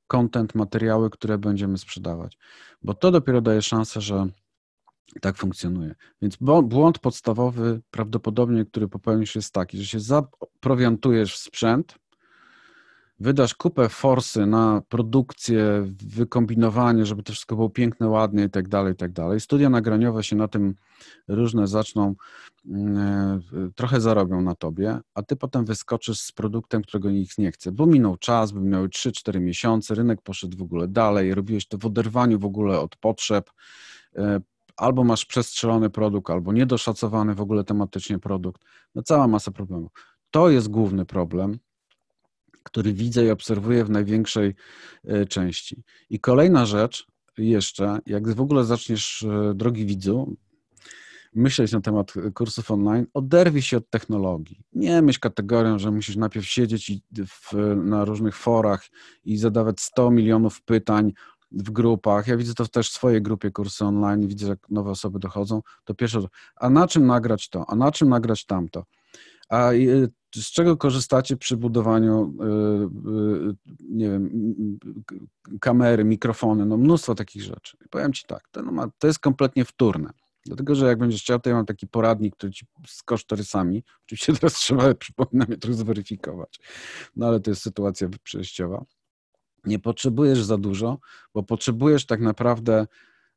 [0.08, 2.38] content, materiały, które będziemy sprzedawać.
[2.82, 4.28] Bo to dopiero daje szansę, że
[5.22, 5.96] tak funkcjonuje.
[6.22, 11.96] Więc błąd podstawowy, prawdopodobnie, który popełnisz, jest taki, że się zaprowiantujesz w sprzęt,
[13.20, 18.94] wydasz kupę forsy na produkcję, wykombinowanie, żeby to wszystko było piękne, ładnie i tak dalej,
[18.94, 19.40] i tak dalej.
[19.40, 20.76] Studia nagraniowe się na tym
[21.28, 22.16] różne zaczną,
[22.66, 23.40] mm, e,
[23.76, 27.86] trochę zarobią na tobie, a ty potem wyskoczysz z produktem, którego nikt nie chce, bo
[27.86, 32.40] minął czas, bo minęły 3-4 miesiące, rynek poszedł w ogóle dalej, robiłeś to w oderwaniu
[32.40, 33.50] w ogóle od potrzeb,
[34.16, 34.40] e,
[34.78, 38.62] albo masz przestrzelony produkt, albo niedoszacowany w ogóle tematycznie produkt.
[38.96, 39.92] No cała masa problemów.
[40.32, 41.60] To jest główny problem,
[42.64, 44.56] który widzę i obserwuję w największej
[45.04, 45.84] e, części.
[46.10, 50.36] I kolejna rzecz jeszcze, jak w ogóle zaczniesz, e, drogi widzu,
[51.36, 54.62] myśleć na temat kursów online, oderwij się od technologii.
[54.74, 56.92] Nie myśl kategorią, że musisz najpierw siedzieć
[57.28, 58.88] w, na różnych forach
[59.24, 61.14] i zadawać 100 milionów pytań
[61.52, 65.20] w grupach, ja widzę to też w swojej grupie kursy online, widzę, jak nowe osoby
[65.20, 66.20] dochodzą, to pierwsze,
[66.56, 68.84] a na czym nagrać to, a na czym nagrać tamto?
[69.50, 72.34] A y, z czego korzystacie przy budowaniu,
[73.90, 74.30] nie wiem,
[75.62, 77.78] kamery, mikrofony, no mnóstwo takich rzeczy.
[77.90, 80.10] Powiem Ci tak, to, no ma, to jest kompletnie wtórne.
[80.46, 83.84] Dlatego, że jak będziesz chciał, to ja mam taki poradnik, który ci z kosztorysami.
[84.06, 86.60] Oczywiście teraz trzeba, przypominam, je trochę zweryfikować.
[87.16, 88.86] No ale to jest sytuacja przejściowa.
[89.66, 91.00] Nie potrzebujesz za dużo,
[91.34, 92.88] bo potrzebujesz tak naprawdę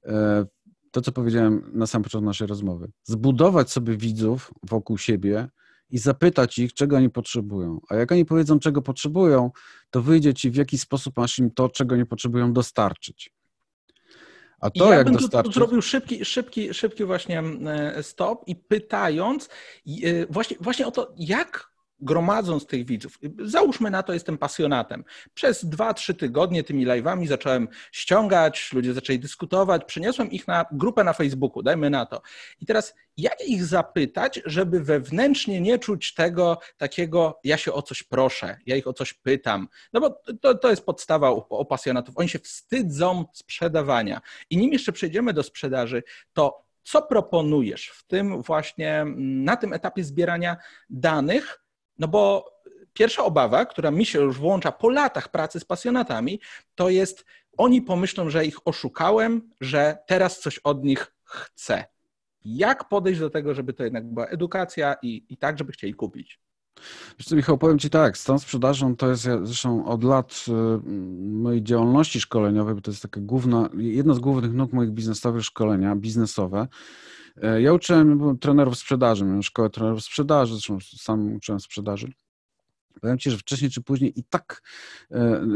[0.04, 0.46] e,
[0.90, 2.90] to, co powiedziałem na sam początku naszej rozmowy.
[3.04, 5.48] Zbudować sobie widzów wokół siebie
[5.90, 7.80] i zapytać ich, czego oni potrzebują.
[7.88, 9.50] A jak oni powiedzą, czego potrzebują,
[9.90, 13.32] to wyjdzie ci, w jaki sposób masz im to, czego nie potrzebują, dostarczyć.
[14.60, 15.54] A to, ja jak bym dostarczyć...
[15.54, 19.48] tu zrobił szybki, szybki, szybki właśnie e, stop i pytając
[19.88, 21.69] e, właśnie, właśnie o to, jak
[22.02, 25.04] gromadząc tych widzów, załóżmy na to, jestem pasjonatem.
[25.34, 31.04] Przez dwa, trzy tygodnie tymi live'ami zacząłem ściągać, ludzie zaczęli dyskutować, przeniosłem ich na grupę
[31.04, 32.22] na Facebooku, dajmy na to.
[32.60, 38.02] I teraz jak ich zapytać, żeby wewnętrznie nie czuć tego takiego, ja się o coś
[38.02, 39.68] proszę, ja ich o coś pytam.
[39.92, 42.18] No bo to, to jest podstawa u, u pasjonatów.
[42.18, 44.20] Oni się wstydzą sprzedawania.
[44.50, 50.04] I nim jeszcze przejdziemy do sprzedaży, to co proponujesz w tym właśnie, na tym etapie
[50.04, 50.56] zbierania
[50.90, 51.62] danych,
[52.00, 52.50] no bo
[52.92, 56.40] pierwsza obawa, która mi się już włącza po latach pracy z pasjonatami,
[56.74, 57.24] to jest
[57.58, 61.84] oni pomyślą, że ich oszukałem, że teraz coś od nich chcę.
[62.44, 66.40] Jak podejść do tego, żeby to jednak była edukacja i, i tak, żeby chcieli kupić?
[67.18, 70.52] Wiesz co, Michał, powiem Ci tak, z tą sprzedażą to jest zresztą od lat y,
[71.20, 75.96] mojej działalności szkoleniowej, bo to jest taka główna, jedna z głównych nóg moich biznesowych szkolenia,
[75.96, 76.68] biznesowe.
[77.42, 82.12] E, ja uczyłem trenerów sprzedaży, miałem szkołę trenerów sprzedaży, zresztą sam uczyłem sprzedaży.
[83.00, 84.62] Powiem Ci, że wcześniej czy później i tak,
[85.10, 85.46] e,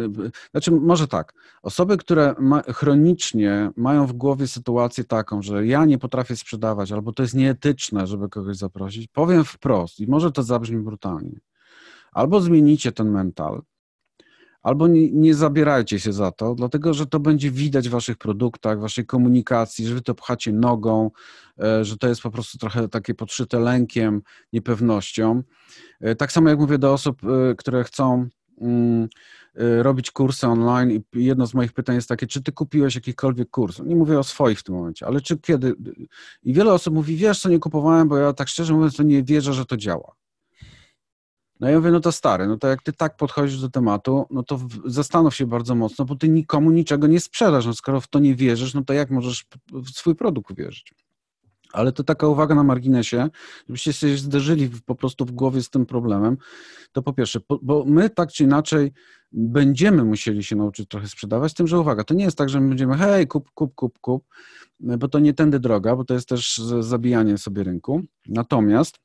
[0.51, 5.99] znaczy może tak, osoby, które ma, chronicznie mają w głowie sytuację taką, że ja nie
[5.99, 10.79] potrafię sprzedawać, albo to jest nieetyczne, żeby kogoś zaprosić, powiem wprost i może to zabrzmi
[10.79, 11.40] brutalnie.
[12.12, 13.62] Albo zmienicie ten mental,
[14.64, 18.81] albo nie, nie, zabierajcie się za to, dlatego że to będzie widać w waszych produktach,
[18.81, 21.11] waszej komunikacji, że wy to pchacie nogą,
[21.62, 24.22] e, że to jest po prostu trochę takie podszyte lękiem,
[24.53, 25.42] niepewnością.
[26.00, 28.29] E, tak samo jak mówię do osób, e, które chcą
[28.61, 29.09] mm,
[29.83, 33.81] robić kursy online i jedno z moich pytań jest takie, czy ty kupiłeś jakikolwiek kurs?
[33.85, 35.74] Nie mówię o swoich w tym momencie, ale czy kiedy?
[36.42, 39.22] I wiele osób mówi, wiesz co, nie kupowałem, bo ja tak szczerze mówiąc to nie
[39.22, 40.14] wierzę, że to działa.
[41.61, 44.43] No ja mówię, no to stary, no to jak ty tak podchodzisz do tematu, no
[44.43, 47.67] to zastanów się bardzo mocno, bo ty nikomu niczego nie sprzedasz.
[47.67, 50.95] No skoro w to nie wierzysz, no to jak możesz w swój produkt uwierzyć?
[51.73, 53.29] Ale to taka uwaga na marginesie,
[53.69, 56.37] żebyście się zderzyli po prostu w głowie z tym problemem.
[56.93, 58.93] To po pierwsze, bo my tak czy inaczej
[59.33, 62.61] będziemy musieli się nauczyć trochę sprzedawać, z tym, że uwaga, to nie jest tak, że
[62.61, 64.25] my będziemy hej, kup, kup, kup, kup,
[64.81, 68.03] bo to nie tędy droga, bo to jest też zabijanie sobie rynku.
[68.27, 68.99] Natomiast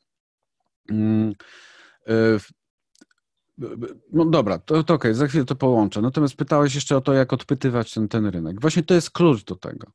[0.90, 1.34] mm,
[4.14, 6.02] no dobra, to, to okej, okay, za chwilę to połączę.
[6.02, 8.62] Natomiast pytałeś jeszcze o to, jak odpytywać ten, ten rynek.
[8.62, 9.88] Właśnie to jest klucz do tego.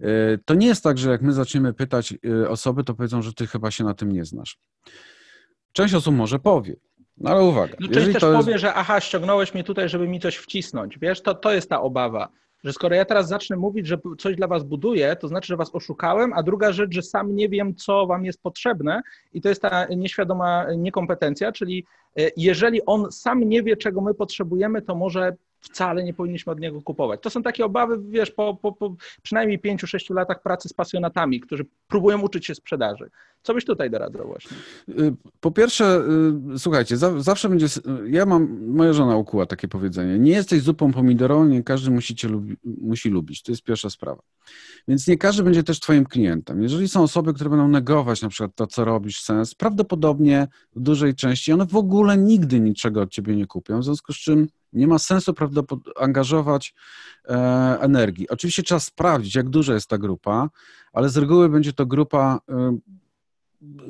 [0.00, 3.32] E, to nie jest tak, że jak my zaczniemy pytać e, osoby, to powiedzą, że
[3.32, 4.58] ty chyba się na tym nie znasz.
[5.72, 6.76] Część osób może powie,
[7.16, 7.76] no ale uwaga.
[7.80, 8.36] No, część też jest...
[8.36, 10.98] powie, że aha, ściągnąłeś mnie tutaj, żeby mi coś wcisnąć.
[10.98, 12.28] Wiesz, to, to jest ta obawa
[12.64, 15.74] że skoro ja teraz zacznę mówić, że coś dla was buduję, to znaczy, że was
[15.74, 19.62] oszukałem, a druga rzecz, że sam nie wiem, co wam jest potrzebne i to jest
[19.62, 21.84] ta nieświadoma niekompetencja, czyli
[22.18, 26.60] e, jeżeli on sam nie wie, czego my potrzebujemy, to może wcale nie powinniśmy od
[26.60, 27.20] niego kupować.
[27.22, 31.66] To są takie obawy, wiesz, po, po, po przynajmniej 5-6 latach pracy z pasjonatami, którzy
[31.88, 33.10] próbują uczyć się sprzedaży.
[33.42, 34.56] Co byś tutaj doradzał właśnie?
[34.88, 36.02] Y, po pierwsze,
[36.54, 37.66] y, słuchajcie, zawsze będzie,
[38.06, 42.28] ja mam, moja żona ukuła takie powiedzenie, nie jesteś zupą pomidorową, nie każdy musi cię
[42.28, 44.22] lubi, musi lubić, to jest pierwsza sprawa.
[44.88, 46.62] Więc nie każdy będzie też twoim klientem.
[46.62, 51.14] Jeżeli są osoby, które będą negować na przykład to, co robisz, sens, prawdopodobnie w dużej
[51.14, 54.86] części one w ogóle nigdy niczego od ciebie nie kupią, w związku z czym nie
[54.86, 55.34] ma sensu
[55.96, 56.74] angażować
[57.24, 57.34] e,
[57.80, 58.28] energii.
[58.28, 60.50] Oczywiście trzeba sprawdzić, jak duża jest ta grupa,
[60.92, 62.78] ale z reguły będzie to grupa e,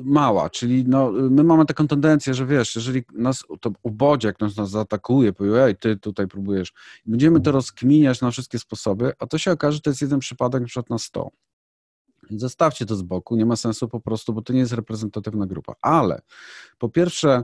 [0.03, 4.69] mała, czyli no, my mamy taką tendencję, że wiesz, jeżeli nas to ubodzie, nas, nas
[4.69, 6.73] zaatakuje, powie, ej, ty tutaj próbujesz,
[7.05, 10.61] będziemy to rozkminiać na wszystkie sposoby, a to się okaże, że to jest jeden przypadek
[10.61, 11.31] na przykład na 100.
[12.29, 15.45] Więc zostawcie to z boku, nie ma sensu po prostu, bo to nie jest reprezentatywna
[15.45, 15.75] grupa.
[15.81, 16.21] Ale
[16.77, 17.43] po pierwsze,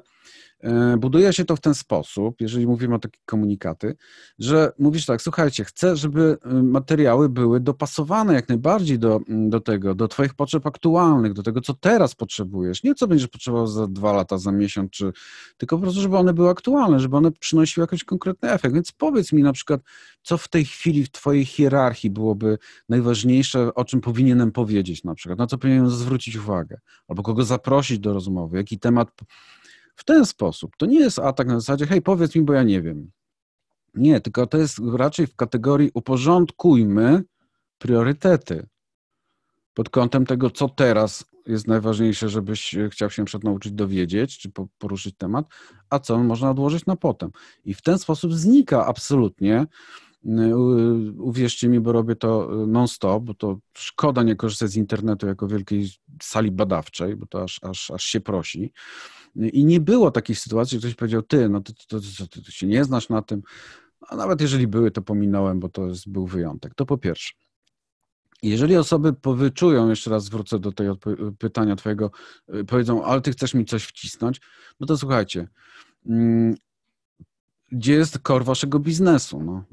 [0.97, 3.95] buduje się to w ten sposób, jeżeli mówimy o takie komunikaty,
[4.39, 9.59] że mówisz tak, słuchajcie, chcę, żeby e, materiały były dopasowane jak najbardziej do, mm, do
[9.59, 12.83] tego, do Twoich potrzeb aktualnych, do tego, co teraz potrzebujesz.
[12.83, 15.11] Nie co będziesz potrzebował za dwa lata, za miesiąc, czy
[15.57, 18.75] tylko po prostu, żeby one były aktualne, żeby one przynosiły jakiś konkretny efekt.
[18.75, 19.81] Więc powiedz mi na przykład,
[20.23, 22.57] co w tej chwili w Twojej hierarchii byłoby
[22.89, 27.99] najważniejsze, o czym powinienem powiedzieć na przykład, na co powinienem zwrócić uwagę, albo kogo zaprosić
[27.99, 29.11] do rozmowy, jaki temat
[30.01, 30.71] w ten sposób.
[30.77, 33.11] To nie jest atak na zasadzie, hej, powiedz mi, bo ja nie wiem.
[33.95, 37.23] Nie, tylko to jest raczej w kategorii uporządkujmy
[37.77, 38.67] priorytety
[39.73, 45.15] pod kątem tego, co teraz jest najważniejsze, żebyś chciał się przed nauczyć dowiedzieć, czy poruszyć
[45.17, 45.45] temat,
[45.89, 47.31] a co można odłożyć na potem.
[47.65, 49.65] I w ten sposób znika absolutnie
[51.17, 55.89] uwierzcie mi, bo robię to non-stop, bo to szkoda nie korzystać z internetu jako wielkiej
[56.21, 58.73] sali badawczej, bo to aż, aż, aż się prosi.
[59.35, 62.67] I nie było takiej sytuacji, że ktoś powiedział, ty, no ty, to, to, to się
[62.67, 63.41] nie znasz na tym,
[64.09, 66.75] a nawet jeżeli były, to pominąłem, bo to jest, był wyjątek.
[66.75, 67.33] To po pierwsze.
[68.43, 70.97] Jeżeli osoby powyczują, jeszcze raz wrócę do tego
[71.39, 72.11] pytania twojego,
[72.55, 74.41] y, powiedzą, ale ty chcesz mi coś wcisnąć,
[74.79, 75.47] no to słuchajcie,
[76.05, 76.55] mm,
[77.71, 79.43] gdzie jest kor waszego biznesu?
[79.43, 79.63] No,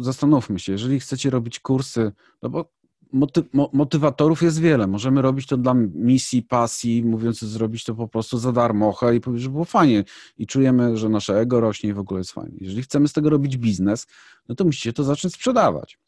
[0.00, 2.12] zastanówmy się, jeżeli chcecie robić kursy,
[2.42, 2.72] no bo
[3.12, 3.42] moty
[3.72, 4.86] motywatorów jest wiele.
[4.86, 9.44] Możemy robić to dla misji, pasji, mówiąc, zrobić to po prostu za darmo, i powiedzieć,
[9.44, 10.04] że było fajnie
[10.38, 12.58] i czujemy, że nasze ego rośnie i w ogóle jest fajnie.
[12.60, 14.06] Jeżeli chcemy z tego robić biznes,
[14.48, 15.98] no to musicie to zacząć sprzedawać.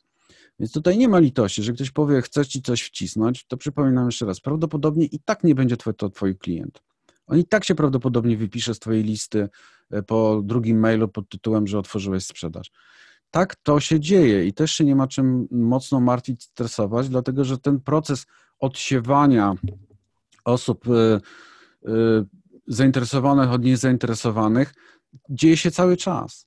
[0.60, 4.26] Więc tutaj nie ma litości, że ktoś powie, chce ci coś wcisnąć, to przypominam jeszcze
[4.26, 6.82] raz, prawdopodobnie i tak nie będzie to twój klient.
[7.26, 9.48] On i tak się prawdopodobnie wypisze z twojej listy
[9.90, 12.70] e, po drugim mailu pod tytułem, że otworzyłeś sprzedaż.
[13.30, 17.58] Tak to się dzieje i też się nie ma czym mocno martwić, stresować, dlatego że
[17.58, 18.26] ten proces
[18.58, 19.54] odsiewania
[20.44, 21.20] osób e, e,
[22.66, 24.74] zainteresowanych od niezainteresowanych
[25.30, 26.45] dzieje się cały czas.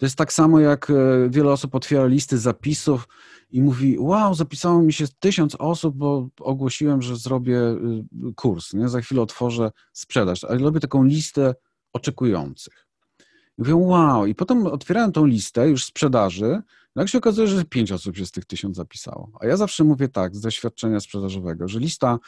[0.00, 0.92] To jest tak samo, jak
[1.28, 3.08] wiele osób otwiera listy zapisów
[3.50, 8.72] i mówi: Wow, zapisało mi się tysiąc osób, bo ogłosiłem, że zrobię y, kurs.
[8.72, 8.88] Nie?
[8.88, 11.54] Za chwilę otworzę sprzedaż, ale robię taką listę
[11.92, 12.86] oczekujących.
[13.20, 13.24] I
[13.58, 16.62] mówię: Wow, i potem otwierałem tą listę już sprzedaży.
[16.96, 19.32] No jak się okazuje, że pięć osób się z tych tysiąc zapisało.
[19.40, 22.18] A ja zawsze mówię tak, z doświadczenia sprzedażowego, że lista,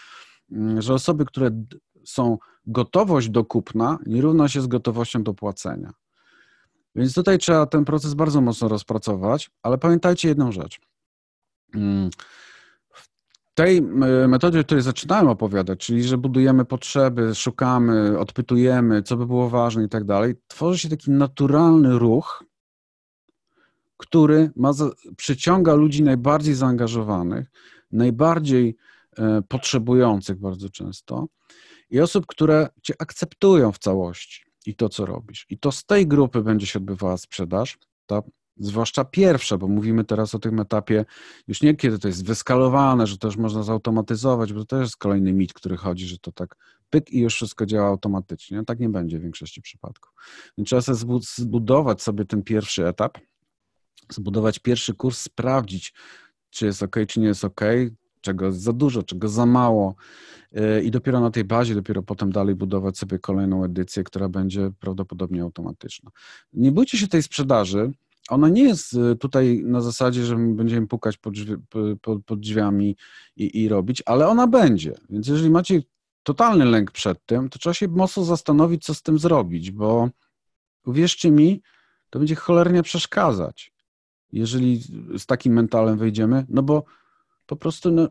[0.50, 1.64] mm, że osoby, które
[2.04, 5.92] są gotowość do kupna, nie równa się z gotowością do płacenia.
[6.94, 10.80] Więc tutaj trzeba ten proces bardzo mocno rozpracować, ale pamiętajcie jedną rzecz.
[11.74, 12.10] Mm.
[12.92, 13.82] W tej
[14.28, 19.84] metodzie, o której zaczynałem opowiadać, czyli że budujemy potrzeby, szukamy, odpytujemy, co by było ważne
[19.84, 22.44] i tak dalej, tworzy się taki naturalny ruch,
[23.96, 24.72] który ma,
[25.16, 27.50] przyciąga ludzi najbardziej zaangażowanych,
[27.92, 28.76] najbardziej
[29.16, 31.26] e, potrzebujących bardzo często
[31.90, 35.46] i osób, które cię akceptują w całości i to, co robisz.
[35.50, 37.78] I to z tej grupy będzie się odbywała sprzedaż.
[38.06, 38.22] Ta
[38.56, 41.04] Zwłaszcza pierwsze, bo mówimy teraz o tym etapie
[41.48, 44.96] już nie kiedy to jest wyskalowane, że to już można zautomatyzować, bo to też jest
[44.96, 46.56] kolejny mit, który chodzi, że to tak
[46.90, 48.64] pyk i już wszystko działa automatycznie.
[48.64, 50.12] Tak nie będzie w większości przypadków.
[50.58, 53.18] Więc trzeba sobie zbudować sobie ten pierwszy etap,
[54.10, 55.94] zbudować pierwszy kurs, sprawdzić,
[56.50, 57.60] czy jest ok, czy nie jest ok,
[58.22, 59.94] czego jest za dużo, czego za mało
[60.56, 64.70] y, i dopiero na tej bazie, dopiero potem dalej budować sobie kolejną edycję, która będzie
[64.80, 66.10] prawdopodobnie automatyczna.
[66.52, 67.92] Nie bójcie się tej sprzedaży,
[68.28, 71.56] ona nie jest y, tutaj na zasadzie, że będziemy pukać pod, drzwi,
[72.00, 72.96] pod, pod drzwiami
[73.36, 74.94] i, i, robić, ale ona będzie.
[75.10, 75.82] Więc jeżeli macie
[76.22, 80.08] totalny lęk przed tym, to trzeba się mocno zastanowić, co z tym zrobić, bo
[80.86, 81.62] uwierzcie mi,
[82.10, 83.72] to będzie cholernie przeszkadzać,
[84.32, 84.82] jeżeli
[85.18, 86.84] z takim mentalem wejdziemy, no bo
[87.46, 88.08] po prostu no,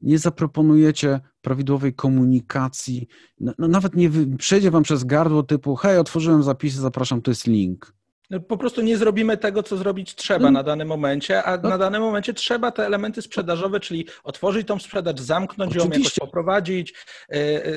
[0.00, 3.08] nie zaproponujecie prawidłowej komunikacji,
[3.40, 7.46] no, no nawet nie przejdzie wam przez gardło typu hej, otworzyłem zapisy, zapraszam, to jest
[7.46, 7.94] link.
[8.32, 11.68] No, po prostu nie zrobimy tego, co zrobić trzeba na danym momencie, a no.
[11.68, 15.98] na danym momencie trzeba te elementy sprzedażowe, czyli otworzyć tą sprzedaż, zamknąć Oczywiście.
[15.98, 16.94] ją, jakoś poprowadzić,
[17.28, 17.72] e, e,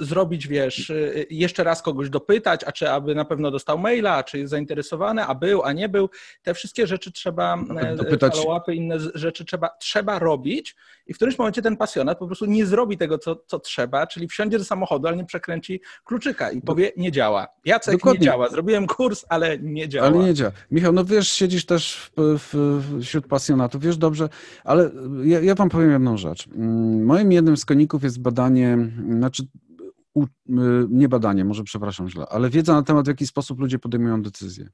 [0.00, 0.94] zrobić, wiesz, e,
[1.30, 5.24] jeszcze raz kogoś dopytać, a czy aby na pewno dostał maila, a czy jest zainteresowany,
[5.24, 6.10] a był, a nie był.
[6.42, 7.58] Te wszystkie rzeczy trzeba,
[7.96, 8.36] dopytać.
[8.36, 10.76] follow-upy, inne rzeczy trzeba, trzeba robić
[11.06, 14.28] i w którymś momencie ten pasjonat po prostu nie zrobi tego, co, co trzeba, czyli
[14.28, 17.48] wsiądzie do samochodu, ale nie przekręci kluczyka i powie, nie działa.
[17.64, 18.20] Jacek Dokładnie.
[18.20, 20.06] nie działa, zrobiłem kurs, ale nie działa.
[20.06, 20.52] Ale nie działa.
[20.70, 24.28] Michał, no wiesz, siedzisz też w, w, wśród pasjonatów, wiesz dobrze,
[24.64, 24.90] ale
[25.24, 26.48] ja, ja wam powiem jedną rzecz.
[26.48, 28.78] Mm, moim jednym z koników jest badanie,
[29.16, 29.46] znaczy
[30.14, 30.28] u, y,
[30.88, 34.68] nie badanie, może przepraszam źle, ale wiedza na temat, w jaki sposób ludzie podejmują decyzje.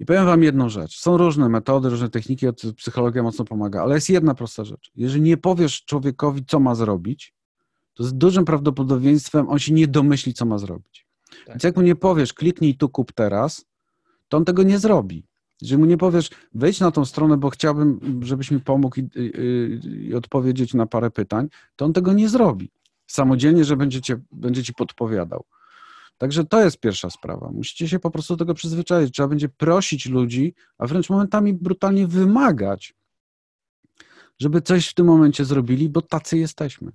[0.00, 0.98] I powiem wam jedną rzecz.
[0.98, 2.46] Są różne metody, różne techniki,
[2.76, 4.90] psychologia mocno pomaga, ale jest jedna prosta rzecz.
[4.94, 7.34] Jeżeli nie powiesz człowiekowi, co ma zrobić,
[7.94, 11.06] to z dużym prawdopodobieństwem on się nie domyśli, co ma zrobić.
[11.30, 11.48] Tak.
[11.48, 13.64] Więc jak mu nie powiesz, kliknij tu, kup teraz,
[14.28, 15.26] to on tego nie zrobi.
[15.62, 20.06] Jeżeli mu nie powiesz, wejdź na tą stronę, bo chciałbym, żebyś mi pomógł i, i,
[20.08, 22.70] i odpowiedzieć na parę pytań, to on tego nie zrobi.
[23.06, 25.44] Samodzielnie, że będzie, cię, będzie ci podpowiadał.
[26.18, 27.50] Także to jest pierwsza sprawa.
[27.50, 29.14] Musicie się po prostu do tego przyzwyczaić.
[29.14, 32.94] Trzeba będzie prosić ludzi, a wręcz momentami brutalnie wymagać,
[34.38, 36.92] żeby coś w tym momencie zrobili, bo tacy jesteśmy.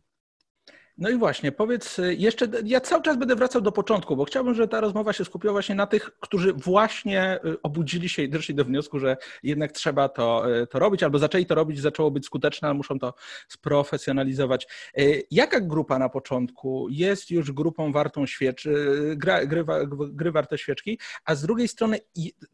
[1.02, 4.54] No i właśnie, powiedz y, jeszcze, ja cały czas będę wracał do początku, bo chciałbym,
[4.54, 8.56] żeby ta rozmowa się skupiła właśnie na tych, którzy właśnie y, obudzili się i doszli
[8.56, 12.26] do wniosku, że jednak trzeba to, y, to robić, albo zaczęli to robić, zaczęło być
[12.26, 13.14] skuteczne, ale muszą to
[13.48, 14.68] sprofesjonalizować.
[15.32, 18.68] Jaka grupa na początku jest już grupą wartą świecz,
[19.16, 19.66] gry, gry,
[20.10, 22.00] gry warte świeczki, a z drugiej strony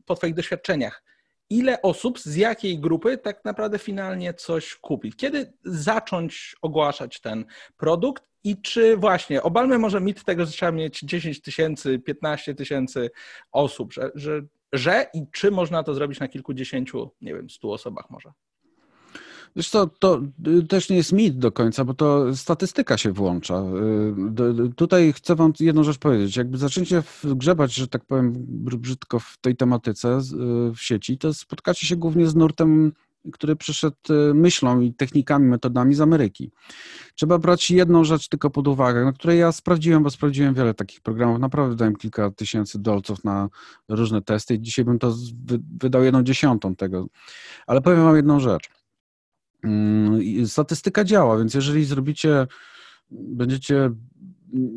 [0.05, 1.03] po Twoich doświadczeniach,
[1.49, 5.13] ile osób z jakiej grupy tak naprawdę finalnie coś kupi.
[5.13, 7.45] Kiedy zacząć ogłaszać ten
[7.77, 13.09] produkt i czy właśnie, obalmy może mit tego, że trzeba mieć 10 tysięcy, 15 tysięcy
[13.51, 14.41] osób, że, że,
[14.73, 18.31] że i czy można to zrobić na kilkudziesięciu, nie wiem, stu osobach może?
[19.63, 23.63] Co, to y, też nie jest mit do końca, bo to statystyka się włącza.
[24.67, 26.37] Y, tutaj chcę wam jedną rzecz powiedzieć.
[26.37, 28.33] Jakby zaczniecie grzebać, że tak powiem
[28.77, 32.91] brzydko w tej tematyce y, w sieci, to spotkacie się głównie z nurtem
[33.33, 33.95] który przyszedł
[34.33, 36.51] myślą i technikami, metodami z Ameryki.
[37.15, 41.01] Trzeba brać jedną rzecz tylko pod uwagę, na której ja sprawdziłem, bo sprawdziłem wiele takich
[41.01, 43.49] programów, naprawdę dałem kilka tysięcy dolców na
[43.89, 45.15] różne testy i dzisiaj bym to
[45.81, 47.07] wydał jedną dziesiątą tego.
[47.67, 48.69] Ale powiem wam jedną rzecz.
[49.67, 52.47] Mm, statystyka działa, więc jeżeli zrobicie,
[53.11, 53.91] będziecie,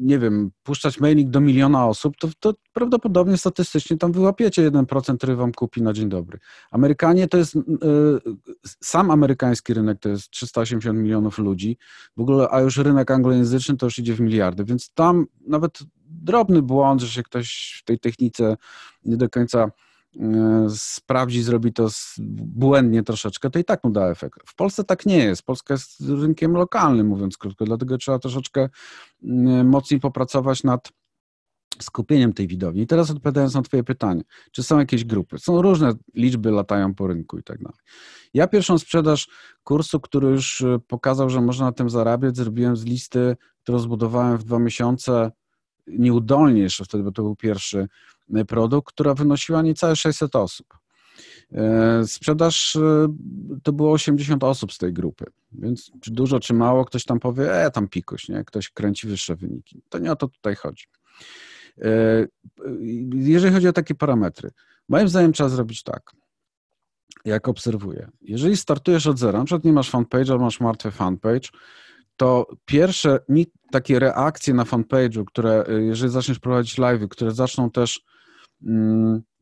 [0.03, 5.36] nie wiem, puszczać mailing do miliona osób, to, to prawdopodobnie statystycznie tam wyłapiecie 1%, który
[5.36, 6.38] wam kupi na dzień dobry.
[6.70, 7.61] Amerykanie to jest, y,
[8.64, 11.76] sam amerykański rynek to jest 380 milionów ludzi,
[12.16, 16.62] w ogóle, a już rynek anglojęzyczny to już idzie w miliardy, więc tam nawet drobny
[16.62, 18.57] błąd, że się ktoś w tej technice
[19.05, 19.70] nie do końca
[20.69, 21.89] sprawdzi, zrobi to
[22.39, 24.41] błędnie troszeczkę, to i tak mu da efekt.
[24.47, 25.43] W Polsce tak nie jest.
[25.43, 28.69] Polska jest rynkiem lokalnym, mówiąc krótko, dlatego trzeba troszeczkę
[29.65, 30.93] mocniej popracować nad
[31.83, 32.83] skupieniem tej widowni.
[32.83, 35.39] I teraz odpowiadając na Twoje pytanie, czy są jakieś grupy?
[35.39, 37.79] Są różne liczby, latają po rynku i tak dalej.
[38.35, 39.29] Ja pierwszą sprzedaż
[39.65, 44.39] kursu, który już e, pokazał, że można na tym zarabiać, zrobiłem z listy, którą zbudowałem
[44.39, 45.31] w dwa miesiące,
[45.87, 47.89] nieudolnie jeszcze wtedy, bo to był pierwszy
[48.49, 50.66] produkt, która wynosiła niecałe 600 osób.
[51.53, 53.09] E, sprzedaż e,
[53.62, 57.64] to było 80 osób z tej grupy, więc czy dużo, czy mało, ktoś tam powie,
[57.64, 58.45] e, tam pikuś, nie?
[58.45, 59.83] ktoś kręci wyższe wyniki.
[59.89, 60.85] To nie o to tutaj chodzi.
[61.78, 62.26] E,
[63.14, 64.51] jeżeli chodzi o takie parametry,
[64.89, 66.12] moim zdaniem trzeba zrobić tak,
[67.24, 68.09] jak obserwuję.
[68.22, 71.49] Jeżeli startujesz od zera, na przykład nie masz fanpage, albo masz martwy fanpage,
[72.16, 73.18] to pierwsze
[73.70, 78.05] takie reakcje na fanpage'u, które, jeżeli zaczniesz prowadzić live'y, które zaczną też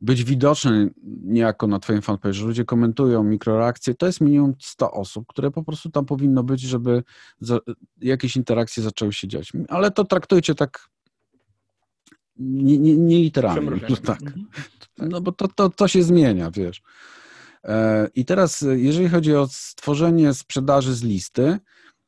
[0.01, 0.91] być widoczny
[1.25, 5.91] niejako na Twoim fanpage, ludzie komentują mikroreakcje, to jest minimum 100 osób, które po prostu
[5.91, 7.03] tam powinno być, żeby
[8.01, 9.53] jakieś interakcje zaczęły się dziać.
[9.69, 10.89] Ale to traktujcie tak
[12.39, 13.81] nie, nie, nie literalnie.
[14.05, 14.23] Tak.
[14.23, 14.47] Mhm.
[14.99, 16.83] No bo to, to, to się zmienia, wiesz.
[17.65, 21.59] E, I teraz, jeżeli chodzi o stworzenie sprzedaży z listy,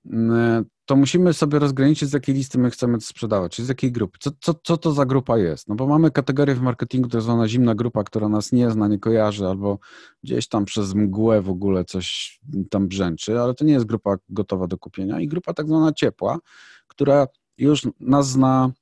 [0.07, 4.18] mm, to musimy sobie rozgraniczyć, z jakiej listy my chcemy sprzedawać, czy z jakiej grupy.
[4.20, 5.68] Co, co, co to za grupa jest?
[5.68, 8.88] No bo mamy kategorię w marketingu, to jest zwana zimna grupa, która nas nie zna,
[8.88, 9.78] nie kojarzy, albo
[10.22, 12.38] gdzieś tam przez mgłę w ogóle coś
[12.70, 15.20] tam brzęczy, ale to nie jest grupa gotowa do kupienia.
[15.20, 16.38] I grupa tak zwana ciepła,
[16.86, 17.26] która
[17.59, 18.72] już nas zna,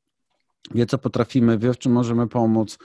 [0.75, 2.79] wie co potrafimy, wie w czym możemy pomóc,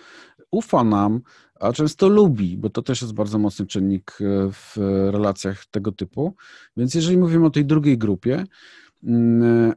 [0.52, 1.22] ufa nam,
[1.60, 4.78] a często lubi, bo to też jest bardzo mocny czynnik e, w
[5.12, 6.36] relacjach tego typu.
[6.78, 8.46] Więc jeżeli mówimy o tej drugiej grupie,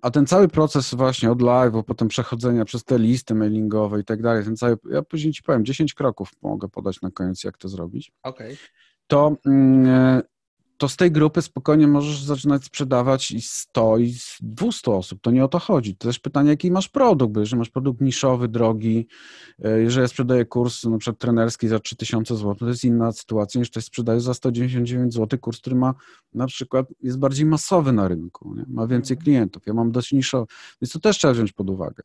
[0.02, 4.22] a ten cały proces właśnie od live'u, potem przechodzenia przez te listy mailingowe i tak
[4.22, 7.68] dalej, ten cały, ja później ci powiem, 10 kroków mogę podać na koniec, jak to
[7.68, 8.12] zrobić.
[8.22, 8.56] Okay.
[9.06, 10.22] To mm,
[10.76, 15.20] to z tej grupy spokojnie możesz zaczynać sprzedawać i 100, i 200 osób.
[15.22, 15.96] To nie o to chodzi.
[15.96, 19.06] To też pytanie, jaki masz produkt, bo jeżeli masz produkt niszowy, drogi,
[19.64, 23.58] e, jeżeli ja sprzedaję kurs na przykład trenerski za 3000 zł, to jest inna sytuacja
[23.58, 25.94] niż ktoś sprzedaje za 199 zł kurs, który ma
[26.34, 28.64] na przykład, jest bardziej masowy na rynku, nie?
[28.68, 29.62] ma więcej klientów.
[29.66, 30.46] Ja mam dość niszowy,
[30.82, 32.02] więc to też trzeba wziąć pod uwagę.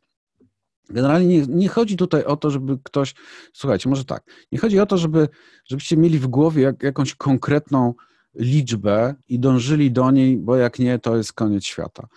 [0.90, 3.14] Generalnie nie, nie, chodzi tutaj o to, żeby ktoś,
[3.54, 5.30] słuchajcie, może tak, nie chodzi o to, żeby,
[5.66, 7.94] żebyście mieli w głowie jak, jakąś konkretną
[8.36, 12.08] liczbę i dążyli do niej, bo jak nie, to jest koniec świata.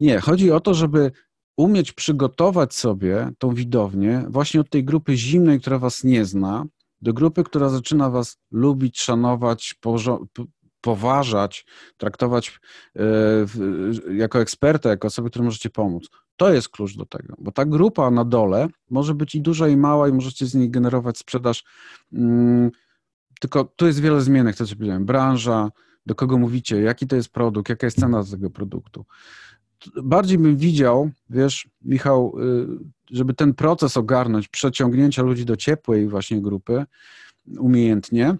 [0.00, 1.12] Nie, chodzi o to, żeby
[1.56, 6.66] umieć przygotować sobie tą widownię właśnie od tej grupy zimnej, która was nie zna,
[7.02, 9.74] do grupy, która zaczyna was lubić, szanować,
[10.80, 12.60] poważać, traktować
[12.96, 13.02] e,
[14.14, 16.08] jako eksperta, jako osobę, której możecie pomóc.
[16.36, 19.76] To jest klucz do tego, bo ta grupa na dole może być i duża, i
[19.76, 21.64] mała, i możecie z niej generować sprzedaż
[22.12, 22.70] mm,
[23.40, 25.06] tylko tu jest wiele zmiennych, co powiedziałem.
[25.06, 25.70] Branża,
[26.06, 29.04] do kogo mówicie, jaki to jest produkt, jaka jest cena tego produktu.
[30.02, 32.66] Bardziej bym widział, wiesz, Michał, y,
[33.10, 36.84] żeby ten proces ogarnąć, przeciągnięcia ludzi do ciepłej właśnie grupy
[37.58, 38.36] umiejętnie,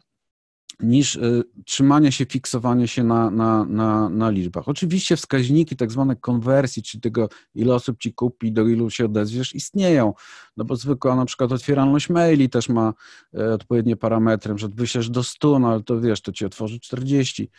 [0.80, 4.68] niż y, trzymanie się, fiksowanie się na, na, na, na liczbach.
[4.68, 9.54] Oczywiście wskaźniki tak zwane konwersji, czyli tego, ile osób ci kupi, do ilu się odezwiesz,
[9.54, 10.14] istnieją,
[10.56, 12.94] no bo zwykła na przykład otwieralność maili też ma
[13.34, 17.50] e, odpowiednie parametry, że wyślesz do 100, no ale to wiesz, to ci otworzy 40.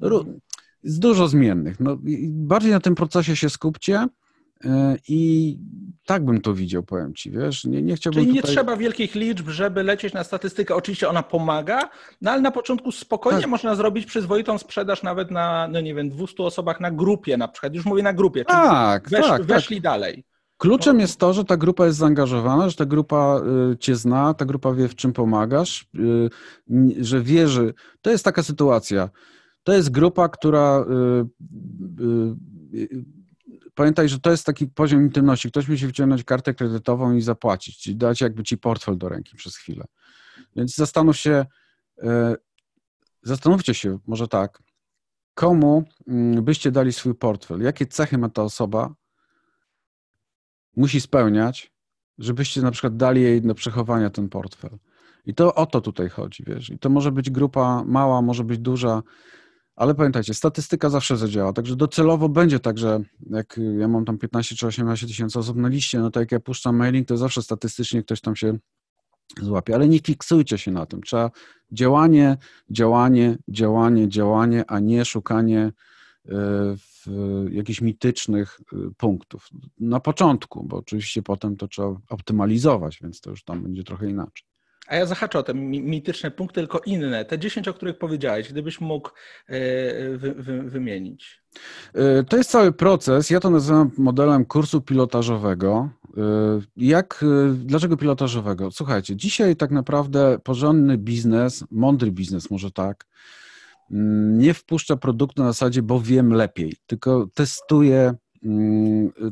[0.00, 0.24] No,
[0.82, 1.80] jest dużo zmiennych.
[1.80, 1.98] No,
[2.28, 4.06] bardziej na tym procesie się skupcie,
[5.08, 5.58] I
[6.06, 8.54] tak bym to widział, powiem ci, wiesz, nie, nie chciałbym Czyli nie tutaj...
[8.54, 10.74] trzeba wielkich liczb, żeby lecieć na statystykę.
[10.74, 11.88] Oczywiście ona pomaga,
[12.20, 13.50] no ale na początku spokojnie tak.
[13.50, 17.74] można zrobić przyzwoitą sprzedaż nawet na, no nie wiem, 200 osobach na grupie na przykład.
[17.74, 19.82] Już mówię na grupie, czyli tak, wesz, tak, weszli tak.
[19.82, 20.24] dalej.
[20.58, 21.02] Kluczem no.
[21.02, 23.40] jest to, że ta grupa jest zaangażowana, że ta grupa
[23.72, 26.30] y, cię zna, ta grupa wie, w czym pomagasz, y,
[27.00, 27.74] że wierzy.
[28.02, 29.10] To jest taka sytuacja.
[29.62, 30.84] To jest grupa, która
[32.00, 33.04] y,
[33.76, 35.50] pamiętaj, że to jest taki poziom intymności.
[35.50, 39.56] Ktoś musi wyciągnąć kartę kredytową i zapłacić, czyli dać jakby ci portfel do ręki przez
[39.56, 39.84] chwilę.
[40.56, 41.46] Więc zastanów się,
[42.02, 42.36] e,
[43.22, 44.62] zastanówcie się, może tak,
[45.34, 47.60] komu mm, byście dali swój portfel?
[47.60, 48.94] Jakie cechy ma ta osoba?
[50.76, 51.72] Musi spełniać,
[52.18, 54.78] żebyście na przykład dali jej do przechowania ten portfel.
[55.26, 56.70] I to o to tutaj chodzi, wiesz.
[56.70, 59.02] I to może być grupa mała, może być duża.
[59.76, 63.00] Ale pamiętajcie, statystyka zawsze zadziała, także docelowo będzie tak, że
[63.30, 66.40] jak ja mam tam 15 czy 18 tysięcy osób na liście, no to jak ja
[66.40, 68.58] puszczam mailing, to zawsze statystycznie ktoś tam się
[69.42, 71.02] złapie, ale nie fiksujcie się na tym.
[71.02, 71.30] Trzeba
[71.72, 72.36] działanie,
[72.70, 75.72] działanie, działanie, działanie, a nie szukanie
[76.28, 76.76] e,
[77.50, 79.48] jakichś mitycznych e, punktów.
[79.80, 84.55] Na początku, bo oczywiście potem to trzeba optymalizować, więc to już tam będzie trochę inaczej.
[84.88, 88.80] A ja zahaczę o te mityczne punkty, tylko inne, te 10, o których powiedziałeś, gdybyś
[88.80, 89.52] mógł e,
[90.16, 91.42] wy, wy, wymienić.
[91.94, 93.30] E, to jest cały proces.
[93.30, 95.90] Ja to nazywam modelem kursu pilotażowego.
[96.16, 96.20] E,
[96.76, 97.24] jak,
[97.54, 98.70] dlaczego pilotażowego?
[98.70, 103.06] Słuchajcie, dzisiaj tak naprawdę porządny biznes, mądry biznes może tak,
[103.90, 108.14] mm, nie wpuszcza produktu na zasadzie, bo wiem lepiej, tylko testuje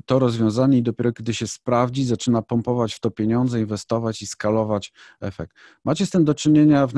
[0.06, 4.92] to rozwiązanie i dopiero kiedy się sprawdzi, zaczyna pompować w to pieniądze, inwestować i skalować
[5.20, 5.56] efekt.
[5.84, 6.92] Macie z tym do czynienia w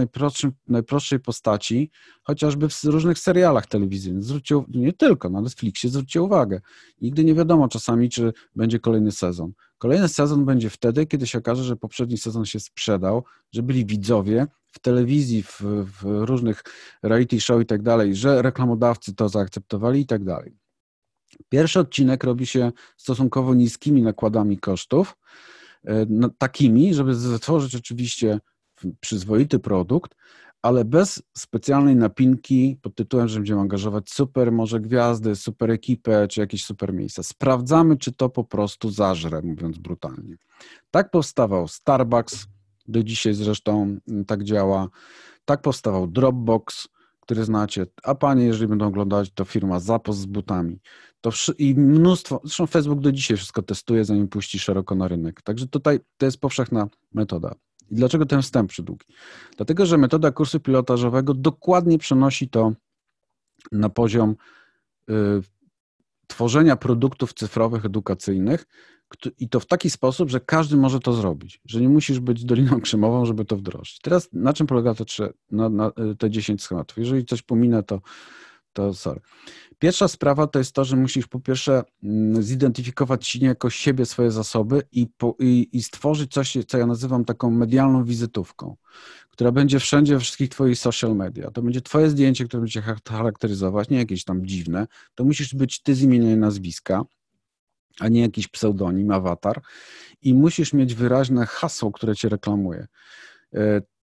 [0.68, 1.90] najprostszej postaci,
[2.22, 4.24] chociażby w różnych serialach telewizyjnych.
[4.24, 6.60] Zwróćcie, nie tylko, na Netflixie zwróćcie uwagę.
[7.00, 9.52] Nigdy nie wiadomo czasami, czy będzie kolejny sezon.
[9.78, 14.46] Kolejny sezon będzie wtedy, kiedy się okaże, że poprzedni sezon się sprzedał, że byli widzowie
[14.72, 15.60] w telewizji, w,
[16.00, 16.62] w różnych
[17.02, 20.65] reality show i tak dalej, że reklamodawcy to zaakceptowali i tak dalej.
[21.48, 25.16] Pierwszy odcinek robi się stosunkowo niskimi nakładami kosztów,
[25.84, 28.40] e, no, takimi, żeby stworzyć oczywiście
[29.00, 30.14] przyzwoity produkt,
[30.62, 36.40] ale bez specjalnej napinki pod tytułem, że będziemy angażować super może gwiazdy, super ekipę, czy
[36.40, 37.22] jakieś super miejsca.
[37.22, 40.36] Sprawdzamy, czy to po prostu zażre, mówiąc brutalnie.
[40.90, 42.46] Tak powstawał Starbucks,
[42.88, 44.88] do dzisiaj zresztą mm, tak działa.
[45.44, 46.88] Tak powstawał Dropbox,
[47.26, 50.80] który znacie, a panie, jeżeli będą oglądać, to firma Zapost z butami.
[51.20, 55.42] To I mnóstwo, zresztą Facebook do dzisiaj wszystko testuje, zanim puści szeroko na rynek.
[55.42, 57.54] Także tutaj to jest powszechna metoda.
[57.90, 59.06] I dlaczego ten wstęp przydługi?
[59.56, 62.72] Dlatego, że metoda kursu pilotażowego dokładnie przenosi to
[63.72, 64.36] na poziom
[65.10, 65.14] y,
[66.36, 68.66] tworzenia produktów cyfrowych, edukacyjnych
[69.38, 72.80] i to w taki sposób, że każdy może to zrobić, że nie musisz być Doliną
[72.84, 74.00] Krzemową, żeby to wdrożyć.
[74.00, 75.04] Teraz na czym polega te,
[75.50, 76.98] na, na, te 10 schematów?
[76.98, 78.00] Jeżeli coś pominę, to,
[78.76, 79.20] to sorry.
[79.78, 84.82] Pierwsza sprawa to jest to, że musisz po pierwsze mm, zidentyfikować jako siebie, swoje zasoby
[84.92, 88.76] i, po, i, i, stworzyć coś, co ja nazywam taką medialną wizytówką,
[89.30, 91.50] która będzie wszędzie we wszystkich twoich social media.
[91.50, 94.86] To będzie twoje zdjęcie, które będzie charakteryzować, nie jakieś tam dziwne.
[95.14, 97.04] To musisz być ty z imienia i nazwiska,
[98.00, 99.62] a nie jakiś pseudonim, awatar.
[100.22, 102.86] I musisz mieć wyraźne hasło, które cię reklamuje.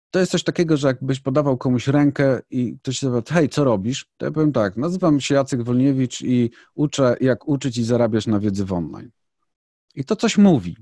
[0.08, 3.50] E, to jest coś takiego, że jakbyś podawał komuś rękę i ktoś się zapyta, hej,
[3.50, 4.06] co robisz?
[4.18, 8.40] To ja powiem tak, nazywam się Jacek Wolniewicz i uczę, jak uczyć i zarabiać na
[8.40, 9.12] wiedzy w online.
[9.96, 10.78] I to coś mówi.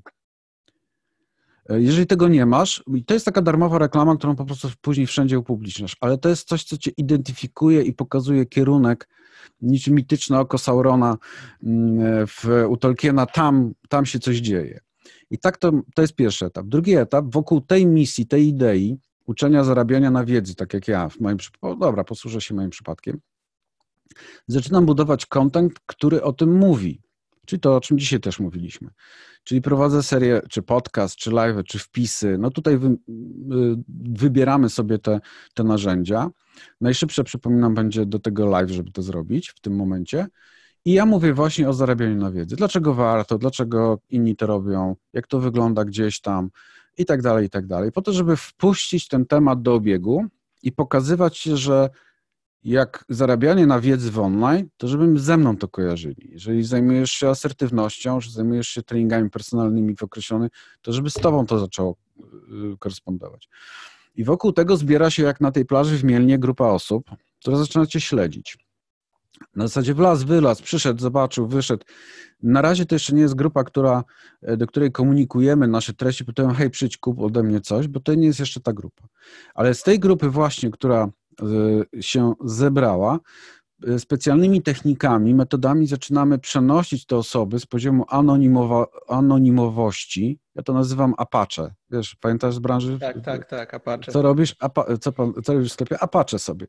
[1.70, 5.40] E, jeżeli tego nie masz, to jest taka darmowa reklama, którą po prostu później wszędzie
[5.40, 9.10] upubliczniasz, ale to jest coś, co cię identyfikuje i pokazuje kierunek,
[9.62, 11.18] niczym mityczne oko Saurona
[11.64, 14.80] mm, w, u Tolkiena, tam, tam się coś dzieje.
[15.30, 16.66] I tak to, to jest pierwszy etap.
[16.68, 21.20] Drugi etap, wokół tej misji, tej idei, uczenia zarabiania na wiedzy, tak jak ja w
[21.20, 23.20] moim przypadku, dobra, posłużę się moim przypadkiem,
[24.48, 27.02] zaczynam budować content, który o tym mówi.
[27.46, 28.90] Czyli to, o czym dzisiaj też mówiliśmy.
[29.44, 32.38] Czyli prowadzę serię, czy podcast, czy live, czy wpisy.
[32.38, 32.98] No tutaj wy, y,
[33.88, 35.20] wybieramy sobie te,
[35.54, 36.30] te narzędzia.
[36.82, 40.28] Najszybsze, przypominam, będzie do tego live, żeby to zrobić w tym momencie.
[40.86, 42.56] I ja mówię właśnie o zarabianiu na wiedzy.
[42.56, 46.50] Dlaczego warto, dlaczego inni to robią, jak to wygląda gdzieś tam,
[46.98, 50.26] i tak dalej, i tak dalej, po to, żeby wpuścić ten temat do obiegu
[50.64, 51.90] i pokazywać że
[52.64, 56.30] jak zarabianie na wiedzy w online, to żebym ze mną to kojarzyli.
[56.32, 61.46] Jeżeli zajmujesz się asertywnością, że zajmujesz się treningami personalnymi w określonych, to żeby z tobą
[61.46, 61.96] to zaczęło
[62.74, 63.50] y, korespondować.
[64.16, 67.86] I wokół tego zbiera się, jak na tej plaży w Mielnie, grupa osób, która zaczyna
[67.86, 68.58] cię śledzić.
[69.56, 71.86] Na zasadzie wlaz, wylaz, przyszedł, zobaczył, wyszedł.
[72.44, 74.04] Na razie to jeszcze nie jest grupa, która,
[74.42, 78.14] e, do której komunikujemy nasze treści, pytają, hej, przyjdź, kup ode mnie coś, bo to
[78.14, 79.08] nie jest jeszcze ta grupa.
[79.56, 81.10] Ale z tej grupy właśnie, która
[81.98, 83.20] e, się zebrała,
[83.88, 90.40] e, specjalnymi technikami, metodami zaczynamy przenosić te osoby z poziomu anonimowa, anonimowości.
[90.56, 91.74] Ja to nazywam Apache.
[91.92, 93.00] Wiesz, pamiętasz z branży?
[93.00, 94.12] Tak, tak, tak, Apache.
[94.12, 94.56] Co robisz?
[94.60, 95.12] Apa, co,
[95.44, 96.00] co robisz w sklepie?
[96.00, 96.68] Apache sobie.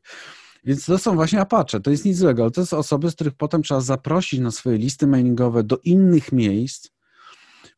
[0.63, 3.33] Więc to są właśnie Apache, to jest nic złego, ale to są osoby, z których
[3.33, 6.89] potem trzeba zaprosić na swoje listy mailingowe do innych miejsc,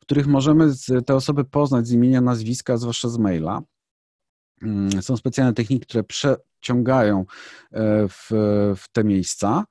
[0.00, 0.72] których możemy
[1.06, 3.62] te osoby poznać z imienia, nazwiska, zwłaszcza z maila.
[4.62, 7.24] Mm, są specjalne techniki, które przeciągają e,
[8.08, 8.28] w,
[8.76, 9.64] w te miejsca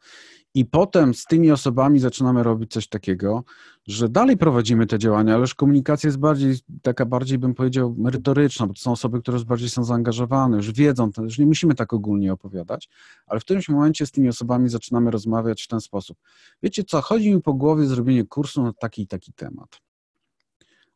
[0.54, 3.44] i potem z tymi osobami zaczynamy robić coś takiego,
[3.88, 8.68] że dalej prowadzimy te działania, ale już komunikacja jest bardziej, taka bardziej bym powiedział merytoryczna,
[8.68, 11.76] bo to są osoby, które już bardziej są zaangażowane, już wiedzą, to już nie musimy
[11.76, 12.90] tak ogólnie opowiadać,
[13.28, 16.18] ale w którymś momencie z tymi osobami zaczynamy rozmawiać w ten sposób.
[16.64, 19.80] Wiecie co, chodzi mi po głowie zrobienie kursu na taki i taki temat.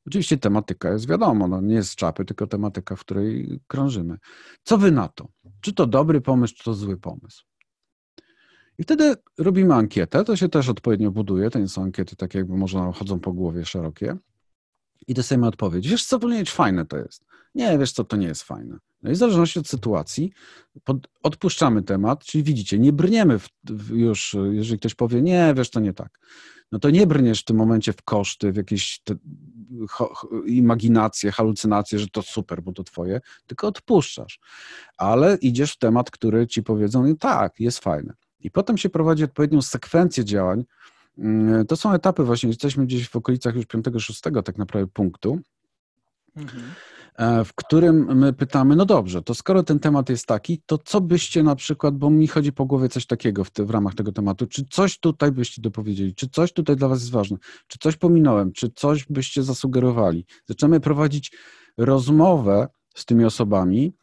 [0.08, 4.18] Oczywiście tematyka jest wiadomo, no nie jest czapy, tylko tematyka, w której krążymy.
[4.64, 5.28] Co wy na to?
[5.62, 7.44] Czy to dobry pomysł, czy to zły pomysł?
[8.78, 12.58] I wtedy robimy ankietę, to się też odpowiednio buduje, to nie są ankiety takie jakby
[12.58, 14.18] można chodzą po głowie szerokie.
[15.08, 17.26] I dostajemy odpowiedź, wiesz co, powinieneś fajne to jest.
[17.56, 18.78] Nie, wiesz co, to nie jest fajne.
[19.04, 20.32] No i w zależności od sytuacji
[20.84, 25.70] pod, odpuszczamy temat, czyli widzicie, nie brniemy w, w już, jeżeli ktoś powie, nie, wiesz,
[25.70, 26.20] to nie tak.
[26.72, 29.16] No to nie brniesz w tym momencie w koszty, w jakieś te,
[29.90, 34.40] ho, imaginacje, halucynacje, że to super, bo to twoje, tylko odpuszczasz.
[34.98, 38.14] Ale idziesz w temat, który ci powiedzą, tak, jest fajne.
[38.44, 40.64] I potem się prowadzi odpowiednią sekwencję działań.
[41.18, 45.40] Mm, to są etapy właśnie, jesteśmy gdzieś w okolicach już 5-6 tak naprawdę punktu,
[46.36, 46.64] mhm.
[47.16, 51.02] E, w którym my pytamy, no dobrze, to skoro ten temat jest taki, to co
[51.02, 54.12] byście na przykład, bo mi chodzi po głowie coś takiego w, te, w ramach tego
[54.12, 57.38] tematu, czy coś tutaj byście dopowiedzieli, czy coś tutaj dla was jest ważne,
[57.68, 60.26] czy coś pominąłem, czy coś byście zasugerowali.
[60.46, 61.32] Zaczynamy prowadzić
[61.78, 63.94] rozmowę z tymi osobami,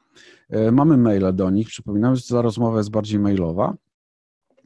[0.50, 3.74] e, mamy maile do nich, przypominam, że ta rozmowa jest bardziej mailowa,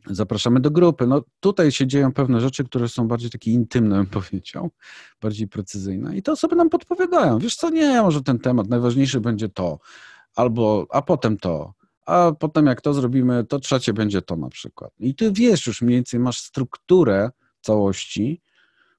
[0.06, 1.06] zapraszamy do grupy.
[1.06, 4.70] No tutaj się dzieją pewne rzeczy, które są bardziej takie intymne, bym powiedział,
[5.22, 7.38] bardziej precyzyjne i te osoby nam podpowiadają.
[7.38, 9.78] Wiesz co, nie, może ten temat, najważniejszy będzie to,
[10.34, 11.74] albo, a potem to,
[12.06, 14.92] a potem jak to zrobimy, to trzecie będzie to na przykład.
[14.98, 17.30] I ty wiesz już mniej więcej, masz strukturę
[17.60, 18.42] całości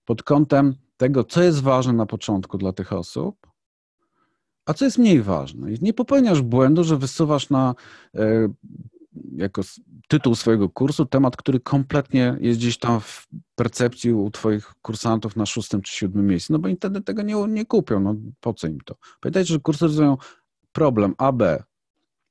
[0.05, 3.47] pod kątem tego, co jest ważne na początku dla tych osób,
[4.65, 5.73] a co jest mniej ważne.
[5.73, 7.75] I nie popełniasz błędu, że wysuwasz na
[8.15, 8.47] e,
[9.35, 9.61] jako
[10.07, 15.45] tytuł swojego kursu temat, który kompletnie jest gdzieś tam w percepcji u Twoich kursantów na
[15.45, 18.79] szóstym czy siódmym miejscu, no bo internet tego nie, nie kupią, no po co im
[18.85, 18.95] to?
[19.21, 20.17] Pamiętajcie, że kursy rozwiązują
[20.71, 21.63] problem A, B,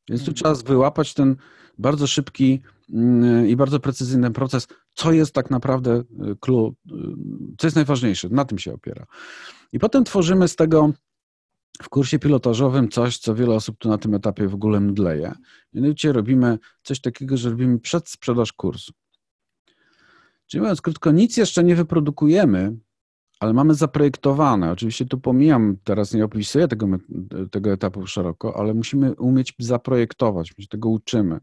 [0.08, 0.34] więc tu mhm.
[0.34, 1.36] trzeba wyłapać ten
[1.78, 2.62] bardzo szybki
[2.92, 6.02] mm, i bardzo precyzyjny proces, co jest tak naprawdę
[6.40, 6.92] clue, y,
[7.58, 9.06] co jest najważniejsze, na tym się opiera.
[9.72, 10.92] I potem tworzymy z tego
[11.82, 15.32] w kursie pilotażowym coś, co wiele osób tu na tym etapie w ogóle mdleje.
[15.72, 18.92] Mianowicie robimy coś takiego, że robimy przedsprzedaż kursu.
[20.46, 22.76] Czyli mówiąc krótko, nic jeszcze nie wyprodukujemy,
[23.40, 24.70] ale mamy zaprojektowane.
[24.70, 26.86] Oczywiście tu pomijam, teraz nie opisuję tego,
[27.50, 31.40] tego etapu szeroko, ale musimy umieć zaprojektować, my się tego uczymy.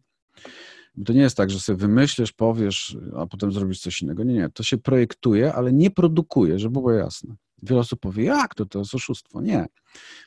[0.95, 4.23] Bo to nie jest tak, że sobie wymyślisz, powiesz, a potem zrobisz coś innego.
[4.23, 4.49] Nie, nie.
[4.49, 7.35] To się projektuje, ale nie produkuje, żeby było jasne.
[7.63, 9.41] Wiele osób powie, jak to, to jest oszustwo.
[9.41, 9.65] Nie.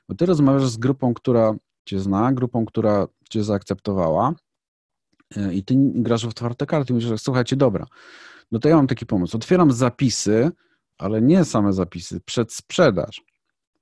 [0.08, 1.54] Bo ty rozmawiasz z grupą, która
[1.84, 4.34] cię zna, grupą, która cię zaakceptowała
[5.36, 7.86] e, i ty grasz w otwarte karty i mówisz, słuchajcie, dobra,
[8.52, 9.36] no to ja mam taki pomysł.
[9.36, 10.50] Otwieram zapisy,
[10.98, 13.22] ale nie same zapisy, przed sprzedaż.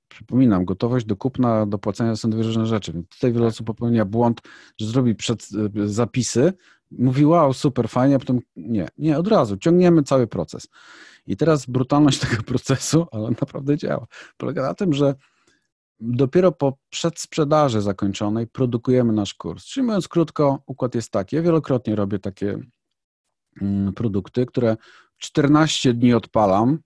[0.07, 2.93] Przypominam, gotowość do kupna, do płacenia są dwie różne rzeczy.
[2.93, 4.41] Więc tutaj wiele osób popełnia błąd,
[4.79, 5.47] że zrobi przed
[5.83, 6.53] e, zapisy,
[6.99, 10.67] mówi wow, super, fajnie, a potem nie, nie, od razu, ciągniemy cały proces.
[11.27, 15.15] I teraz brutalność tego procesu, ale on naprawdę działa, polega na tym, że
[15.99, 19.65] dopiero po przedsprzedaży zakończonej produkujemy nasz kurs.
[19.65, 21.35] Czyli mówiąc krótko, układ jest taki.
[21.35, 22.59] Ja wielokrotnie robię takie
[23.61, 24.77] mm, produkty, które
[25.17, 26.79] 14 dni odpalam,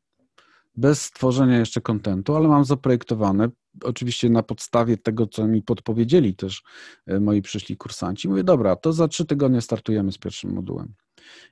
[0.78, 3.50] bez stworzenia jeszcze kontentu, ale mam zaprojektowane,
[3.84, 6.64] oczywiście na podstawie tego, co mi podpowiedzieli też
[7.08, 8.30] e, moi przyszli kursanci.
[8.30, 10.94] Mówię, dobra, to za trzy tygodnie startujemy z pierwszym modułem.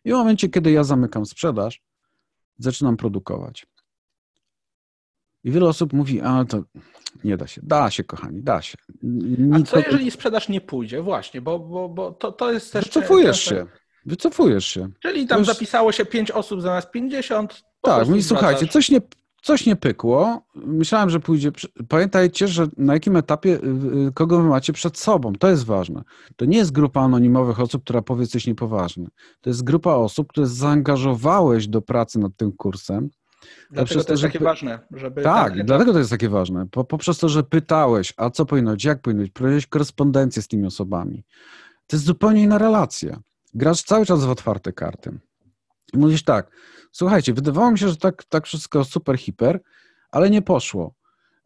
[0.05, 1.81] I w momencie, kiedy ja zamykam sprzedaż,
[2.57, 3.67] zaczynam produkować.
[5.43, 6.63] I wiele osób mówi, a to
[7.23, 7.61] nie da się.
[7.63, 8.77] Da się, kochani, da się.
[9.53, 11.01] A co jeżeli sprzedaż nie pójdzie?
[11.01, 12.85] Właśnie, bo, bo, bo to, to jest też...
[12.85, 13.65] Wycofujesz się.
[14.05, 14.89] Wycofujesz się.
[14.99, 17.63] Czyli tam zapisało się 5 osób zamiast 50.
[17.85, 19.01] Tak, mówi, słuchajcie, coś nie,
[19.41, 20.41] coś nie pykło.
[20.55, 21.51] Myślałem, że pójdzie.
[21.87, 25.33] Pamiętajcie, że na jakim etapie, y, y, kogo wy macie przed sobą.
[25.33, 26.03] To jest ważne.
[26.35, 29.07] To nie jest grupa anonimowych osób, która powie coś niepoważne.
[29.41, 33.09] To jest grupa osób, które zaangażowałeś do pracy nad tym kursem.
[33.71, 35.21] Dlatego to jest takie ważne, żeby...
[35.21, 35.65] Tak, etap...
[35.65, 36.67] dlatego to jest takie ważne.
[36.87, 40.65] Poprzez to, że pytałeś, a co powinno być, jak powinno być, prowadziłeś korespondencję z tymi
[40.65, 41.23] osobami.
[41.87, 43.19] To jest zupełnie inna relacja.
[43.53, 45.19] Grasz cały czas w otwarte karty.
[45.95, 46.51] I mówisz tak,
[46.91, 49.59] słuchajcie, wydawało mi się, że tak, tak wszystko super, hiper,
[50.11, 50.95] ale nie poszło.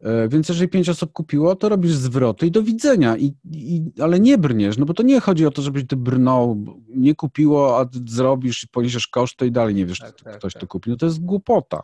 [0.00, 4.20] E, więc jeżeli pięć osób kupiło, to robisz zwroty i do widzenia, I, i, ale
[4.20, 7.86] nie brniesz, no bo to nie chodzi o to, żebyś ty brnął, nie kupiło, a
[8.06, 10.60] zrobisz, poniesiesz koszty i dalej nie wiesz, tak, tak, ktoś tak.
[10.60, 10.90] to kupi.
[10.90, 11.82] No to jest głupota.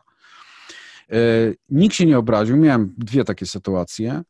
[1.10, 1.18] E,
[1.68, 4.22] nikt się nie obraził, miałem dwie takie sytuacje,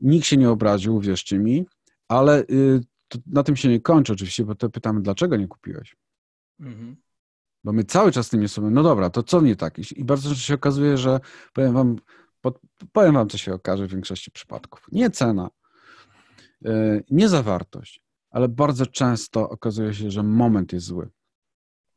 [0.00, 1.66] nikt się nie obraził, wierzcie mi,
[2.08, 2.80] ale y,
[3.26, 5.96] na tym się nie kończy oczywiście, bo to pytamy, dlaczego nie kupiłeś?
[6.60, 6.96] Mhm.
[7.64, 9.78] Bo my cały czas tym nie sobie, no dobra, to co nie tak?
[9.96, 11.20] I bardzo często się okazuje, że
[11.52, 11.96] powiem wam,
[12.92, 14.86] powiem wam, co się okaże w większości przypadków.
[14.92, 15.50] Nie cena,
[16.60, 21.10] yy, nie zawartość, ale bardzo często okazuje się, że moment jest zły.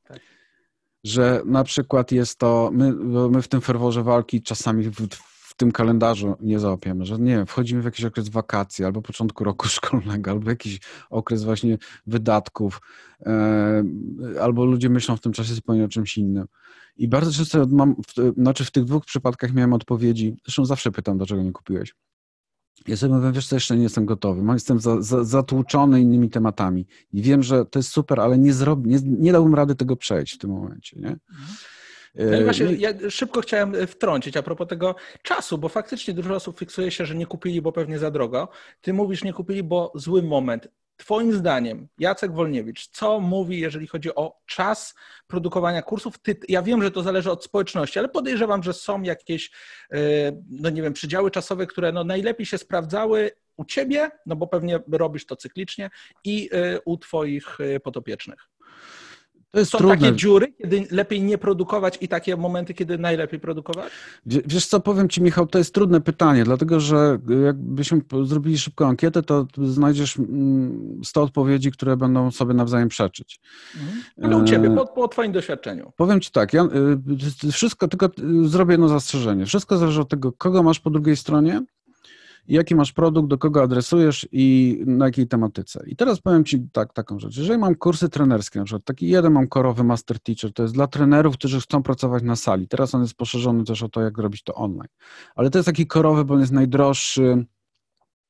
[0.03, 0.19] Tak.
[1.03, 2.93] Że na przykład jest to, my,
[3.29, 5.07] my w tym ferworze walki czasami w,
[5.55, 9.67] w tym kalendarzu nie załapiemy, że nie wchodzimy w jakiś okres wakacji albo początku roku
[9.77, 10.79] szkolnego, albo jakiś
[11.09, 11.77] okres właśnie
[12.07, 12.81] wydatków,
[13.25, 13.83] e,
[14.41, 16.45] albo ludzie myślą w tym czasie zupełnie o czymś innym.
[16.97, 21.17] I bardzo często mam, w, znaczy w tych dwóch przypadkach miałem odpowiedzi, zresztą zawsze pytam,
[21.17, 21.95] dlaczego nie kupiłeś.
[22.87, 26.87] Ja sobie mówię, wiesz co, jeszcze nie jestem gotowy, jestem za, za, zatłuczony innymi tematami
[27.13, 28.53] i wiem, że to jest super, ale nie,
[28.83, 31.07] nie, nie dałbym rady tego przejść w tym momencie, nie?
[31.07, 31.47] Mhm.
[32.15, 36.59] No właśnie, ja szybko chciałem e, wtrącić a propos tego czasu, bo faktycznie dużo osób
[36.59, 38.49] fiksuje się, że nie kupili, bo pewnie za drogo.
[38.81, 40.67] Ty mówisz, nie kupili, bo zły moment.
[40.97, 44.95] Twoim zdaniem, Jacek Wolniewicz, co mówi, jeżeli chodzi o czas
[45.27, 46.17] produkowania kursów?
[46.17, 49.51] Ty, ja wiem, że to zależy od społeczności, ale podejrzewam, że są jakieś,
[49.91, 49.97] e,
[50.49, 54.79] no nie wiem, przydziały czasowe, które no najlepiej się sprawdzały u ciebie, no bo pewnie
[54.91, 55.89] robisz to cyklicznie,
[56.23, 58.49] i e, u twoich potopiecznych.
[59.55, 59.97] To jest Są trudne.
[59.97, 63.91] takie dziury, kiedy lepiej nie produkować i takie momenty, kiedy najlepiej produkować?
[64.25, 69.23] Wiesz co, powiem Ci Michał, to jest trudne pytanie, dlatego że jakbyśmy zrobili szybką ankietę,
[69.23, 70.73] to znajdziesz 100 mm,
[71.15, 73.39] odpowiedzi, które będą sobie nawzajem przeczyć.
[73.75, 74.03] Mhm.
[74.21, 75.91] Ale u Ciebie, e, po, po Twoim doświadczeniu.
[75.95, 76.67] Powiem Ci tak, ja
[77.51, 78.09] wszystko, tylko
[78.43, 79.45] zrobię jedno zastrzeżenie.
[79.45, 81.61] Wszystko zależy od tego, kogo masz po drugiej stronie,
[82.47, 85.83] jaki masz produkt, do kogo adresujesz i na jakiej tematyce.
[85.87, 87.37] I teraz powiem Ci tak, taką rzecz.
[87.37, 90.87] Jeżeli mam kursy trenerskie, na przykład taki jeden mam korowy Master Teacher, to jest dla
[90.87, 92.67] trenerów, którzy chcą pracować na sali.
[92.67, 94.89] Teraz on jest poszerzony też o to, jak robić to online.
[95.35, 97.45] Ale to jest taki korowy, bo on jest najdroższy.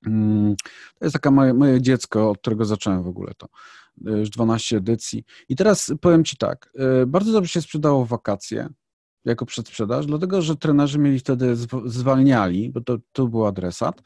[0.07, 0.55] Mm,
[0.99, 3.47] to jest taka moje, moje dziecko, od którego zacząłem w ogóle to.
[4.01, 5.23] Już 12 edycji.
[5.49, 6.69] I teraz powiem Ci tak,
[7.03, 8.69] y, bardzo dobrze się sprzedało w wakacje,
[9.25, 11.55] jako przedsprzedaż, dlatego że trenerzy mieli wtedy
[11.85, 14.01] zwalniali, bo to, to był adresat,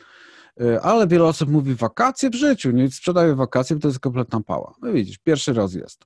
[0.62, 4.42] y, ale wiele osób mówi wakacje w życiu, nie sprzedaję wakacje, bo to jest kompletna
[4.42, 4.74] pała.
[4.82, 6.06] No widzisz, pierwszy raz jest.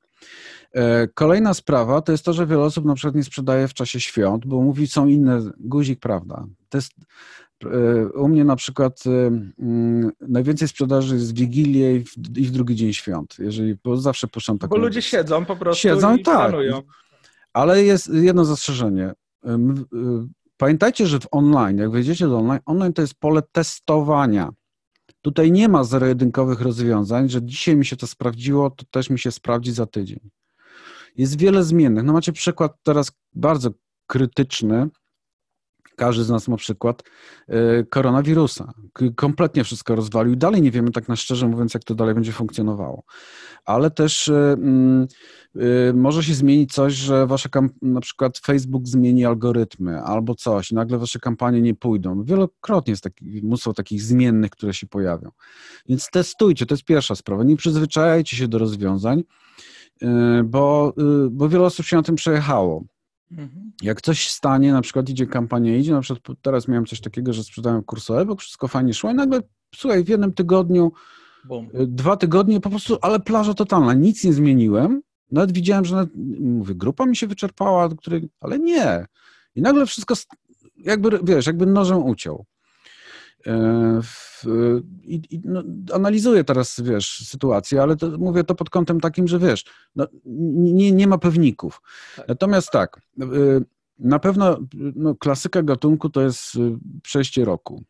[0.75, 0.79] Y,
[1.13, 4.45] kolejna sprawa to jest to, że wiele osób na przykład nie sprzedaje w czasie świąt,
[4.45, 6.45] bo mówi, są inne, guzik, prawda.
[6.69, 6.91] To jest,
[7.65, 9.03] y, u mnie na przykład
[9.59, 13.97] mm, najwięcej sprzedaży jest w Wigilię i w, i w drugi dzień świąt, jeżeli, bo
[13.97, 14.69] zawsze puszczam taką...
[14.69, 16.37] Bo ludzie siedzą po prostu siedzą, i tak.
[16.37, 16.81] planują.
[17.53, 19.11] Ale jest jedno zastrzeżenie.
[19.45, 19.49] Y,
[20.57, 24.49] pamiętajcie, że w online, jak wejdziecie do online, online to jest pole testowania.
[25.21, 29.31] Tutaj nie ma zero-jedynkowych rozwiązań, że dzisiaj mi się to sprawdziło, to też mi się
[29.31, 30.19] sprawdzi za tydzień.
[31.15, 32.03] Jest wiele zmiennych.
[32.03, 33.69] No macie przykład teraz bardzo
[34.07, 34.89] krytyczny,
[35.95, 37.03] każdy z nas ma przykład
[37.49, 38.73] y, koronawirusa.
[39.15, 40.35] Kompletnie wszystko rozwalił.
[40.35, 43.03] Dalej nie wiemy, tak na szczerze mówiąc, jak to dalej będzie funkcjonowało.
[43.65, 45.07] Ale też y, mm,
[45.55, 47.49] y, może się zmienić coś, że wasze
[47.81, 52.23] na przykład Facebook zmieni algorytmy albo coś, nagle wasze kampanie nie pójdą.
[52.23, 55.31] Wielokrotnie jest taki, mnóstwo takich zmiennych, które się pojawią.
[55.89, 57.43] Więc testujcie, to jest pierwsza sprawa.
[57.43, 59.23] Nie przyzwyczajajcie się do rozwiązań,
[60.43, 60.93] bo,
[61.31, 62.83] bo wiele osób się na tym przejechało.
[63.31, 63.71] Mhm.
[63.81, 67.43] Jak coś stanie, na przykład idzie kampania, idzie, na przykład teraz miałem coś takiego, że
[67.43, 69.41] sprzedałem kursy bo wszystko fajnie szło i nagle,
[69.75, 70.91] słuchaj, w jednym tygodniu.
[71.81, 75.01] Y, dwa tygodnie, po prostu, ale plaża totalna, nic nie zmieniłem,
[75.31, 76.09] nawet widziałem, że, nawet,
[76.39, 79.05] mówię, grupa mi się wyczerpała, której, ale nie.
[79.55, 80.15] I nagle wszystko,
[80.77, 82.45] jakby, wiesz, jakby nożem uciął.
[83.47, 84.01] E,
[85.03, 85.63] I, i no,
[85.93, 89.65] analizuję teraz, wiesz, sytuację, ale to, mówię to pod kątem takim, że wiesz,
[89.95, 91.81] no, nie, nie ma pewników.
[92.15, 92.27] Tak.
[92.27, 93.25] Natomiast tak, e,
[93.99, 94.59] Na pewno
[94.95, 96.59] no, klasyka gatunku to jest y,
[97.03, 97.83] przejście roku.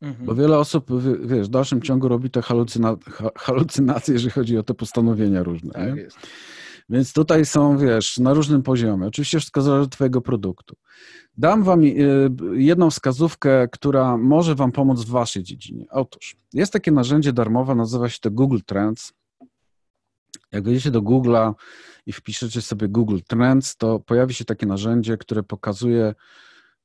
[0.00, 0.26] Mhm.
[0.26, 0.90] Bo wiele osób,
[1.26, 2.96] wiesz, w dalszym ciągu robi te halucyna,
[3.36, 5.72] halucynacje, jeżeli chodzi o te postanowienia różne.
[5.72, 6.18] Tak jest.
[6.88, 9.06] Więc tutaj są, wiesz, na różnym poziomie.
[9.06, 10.76] Oczywiście wszystko zależy od Twojego produktu.
[11.36, 15.86] Dam Wam y, jedną wskazówkę, która może Wam pomóc w Waszej dziedzinie.
[15.90, 19.12] Otóż jest takie narzędzie darmowe, nazywa się to Google Trends.
[20.52, 21.54] Jak wejdziecie do Google'a
[22.06, 26.14] i wpiszecie sobie Google Trends, to pojawi się takie narzędzie, które pokazuje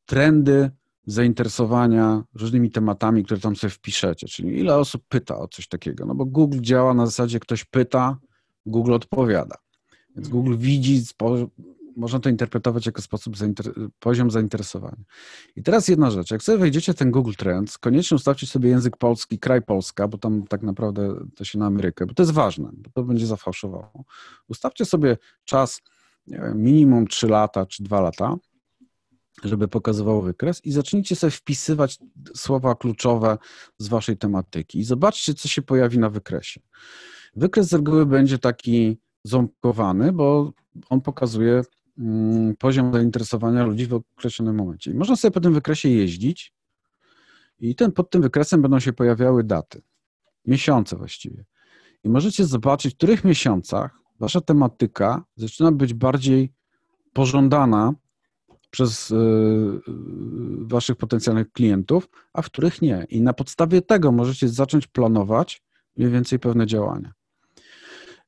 [0.06, 0.72] trendy
[1.06, 4.28] zainteresowania różnymi tematami, które tam sobie wpiszecie.
[4.28, 6.06] Czyli ile osób pyta o coś takiego.
[6.06, 8.18] No bo Google działa na zasadzie ktoś pyta,
[8.66, 9.56] Google odpowiada.
[10.16, 10.28] Więc.
[10.28, 11.04] Google widzi,
[11.96, 15.04] można to interpretować jako sposób zainter poziom zainteresowania.
[15.56, 19.40] I teraz jedna rzecz, jak sobie wejdziecie ten Google Trends, koniecznie ustawcie sobie język polski,
[19.40, 22.90] kraj Polska, bo tam tak naprawdę to się na Amerykę, bo to jest ważne, bo
[22.90, 24.04] to będzie zafałszowało.
[24.48, 25.82] Ustawcie sobie czas
[26.28, 28.36] wiem, minimum 3 lata czy 2 lata,
[29.44, 32.00] żeby pokazywał wykres i zacznijcie sobie wpisywać
[32.36, 33.38] słowa kluczowe
[33.78, 36.62] z waszej tematyki i zobaczcie, co się pojawi na wykresie.
[37.36, 40.54] Wykres z reguły będzie taki ząbkowany, bo
[40.90, 41.62] on pokazuje
[41.98, 44.92] mm, poziom zainteresowania ludzi w określonym momencie.
[44.92, 46.54] I można sobie po tym wykresie jeździć
[47.60, 49.82] i ten, pod tym wykresem będą się pojawiały daty,
[50.46, 51.46] miesiące właściwie.
[52.04, 56.54] I możecie zobaczyć, w których miesiącach wasza tematyka zaczyna być bardziej
[57.14, 57.94] pożądana
[58.70, 59.82] przez y, y,
[60.60, 63.06] waszych potencjalnych klientów, a w których nie.
[63.10, 65.64] I na podstawie tego możecie zacząć planować
[65.98, 67.14] mniej więcej pewne działania.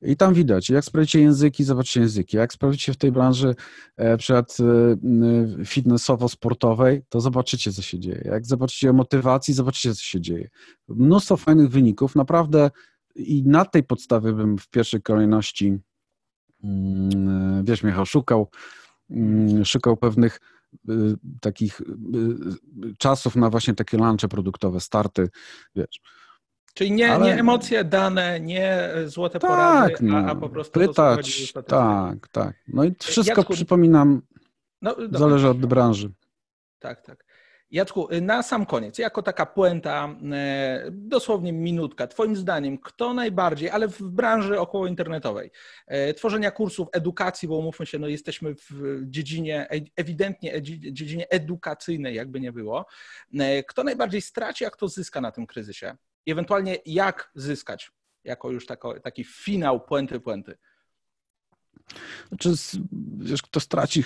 [0.02, 2.38] I tam widać, jak sprawdzicie języki, zobaczcie języki.
[2.38, 3.56] Jak sprawdzicie w tej branży
[3.98, 8.22] e, przed e, fitnessowo-sportowej, to zobaczycie, co się dzieje.
[8.26, 10.50] Jak zobaczycie o motywacji, zobaczycie, co się dzieje.
[10.88, 12.16] Mnóstwo fajnych wyników.
[12.16, 12.72] Naprawdę
[13.16, 15.78] i na tej podstawie bym w pierwszej kolejności,
[16.64, 18.50] mm, wiesz, Michał, szukał,
[19.10, 20.40] mm, szukał pewnych
[20.90, 20.94] y,
[21.42, 21.86] takich y,
[22.98, 25.30] czasów na właśnie takie lunche produktowe, starty,
[25.76, 26.02] wiesz
[26.74, 27.26] Czyli nie, Ale...
[27.26, 30.18] nie emocje, dane, nie złote tak, porady, no.
[30.18, 31.54] a, a, po prostu pytać.
[31.68, 32.54] Tak, tak.
[32.68, 34.22] No i wszystko Jacku, przypominam,
[34.82, 36.12] no, zależy od branży.
[36.80, 37.26] Tak, tak.
[37.72, 43.88] Jacku, na sam koniec, jako taka puenta, e, dosłownie minutka, Twoim zdaniem, kto najbardziej, ale
[43.88, 45.52] w branży około internetowej,
[45.88, 52.40] e, tworzenia kursów, edukacji, bo umówmy się, no jesteśmy w dziedzinie, ewidentnie dziedzinie edukacyjnej, jakby
[52.40, 52.86] nie było,
[53.40, 55.96] e, kto najbardziej straci, a kto zyska na tym kryzysie?
[56.26, 57.92] I ewentualnie jak zyskać,
[58.24, 60.58] jako już tako, taki finał puenty puenty.
[62.28, 62.54] Znaczy,
[63.18, 64.04] wiesz, kto straci,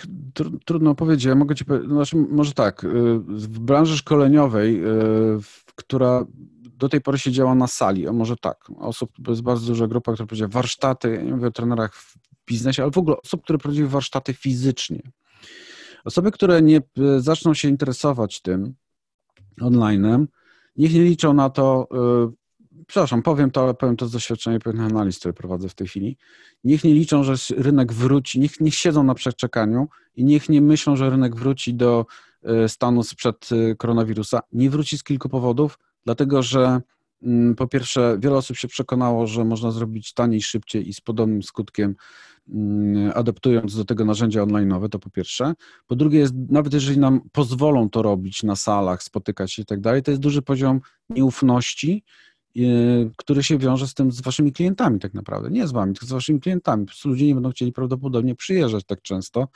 [0.66, 1.26] trudno powiedzieć.
[1.26, 2.88] Ja mogę ci powiedzieć, znaczy, może tak, y,
[3.20, 5.40] w branży szkoleniowej, y,
[5.76, 6.26] która
[6.64, 9.88] do tej pory się działa na sali, a może tak, osób, to jest bardzo duża
[9.88, 13.44] grupa, która prowadzi warsztaty, ja nie mówię o trenerach w biznesie, ale w ogóle osób,
[13.44, 15.02] które prowadziły warsztaty fizycznie.
[16.06, 18.76] Osoby, które nie y, zaczną się interesować tym
[19.62, 20.26] online'em,
[20.76, 24.86] Niech nie liczą na to, yy, przepraszam, powiem to, ale powiem to z doświadczenia pewnych
[24.86, 26.18] analiz, które prowadzę w tej chwili.
[26.64, 30.96] Niech nie liczą, że rynek wróci, niech, niech siedzą na przeczekaniu i niech nie myślą,
[30.96, 32.06] że rynek wróci do
[32.44, 34.40] yy, stanu sprzed yy, koronawirusa.
[34.54, 36.82] Nie wróci z kilku powodów, dlatego że
[37.58, 41.96] po pierwsze, wiele osób się przekonało, że można zrobić taniej, szybciej i z podobnym skutkiem
[42.50, 45.54] Mm, adaptując do tego narzędzia online'owe, to po pierwsze.
[45.88, 49.82] Po drugie, jest, nawet jeżeli nam pozwolą to robić na salach, spotykać się i tak
[49.82, 52.04] dalej, to jest duży poziom nieufności,
[52.56, 55.50] yy, który się wiąże z tym, z waszymi klientami tak naprawdę.
[55.50, 56.86] Nie z wami, tylko z waszymi klientami.
[56.86, 59.48] Po prostu ludzie nie będą chcieli prawdopodobnie przyjeżdżać tak często,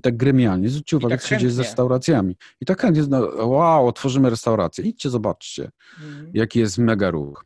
[0.00, 0.68] tak gremialnie.
[0.68, 2.36] Zwróćcie uwagę, tak co się dzieje z restauracjami.
[2.60, 4.84] I tak chętnie, no, wow, otworzymy restaurację.
[4.84, 5.70] Idźcie, zobaczcie,
[6.04, 6.30] mhm.
[6.34, 7.44] jaki jest mega ruch.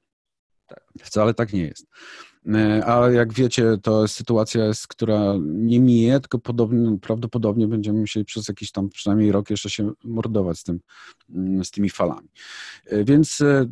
[0.67, 0.81] Tak.
[1.03, 1.87] Wcale tak nie jest.
[2.55, 8.25] E, a jak wiecie, to sytuacja jest, która nie mije, tylko podobnie, prawdopodobnie będziemy musieli
[8.25, 10.81] przez jakiś tam przynajmniej rok jeszcze się mordować z, tym,
[11.31, 12.29] mm, z tymi falami.
[12.87, 13.67] E, więc e,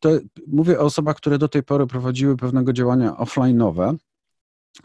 [0.00, 0.10] to,
[0.46, 3.96] mówię o osobach, które do tej pory prowadziły pewnego działania offline'owe,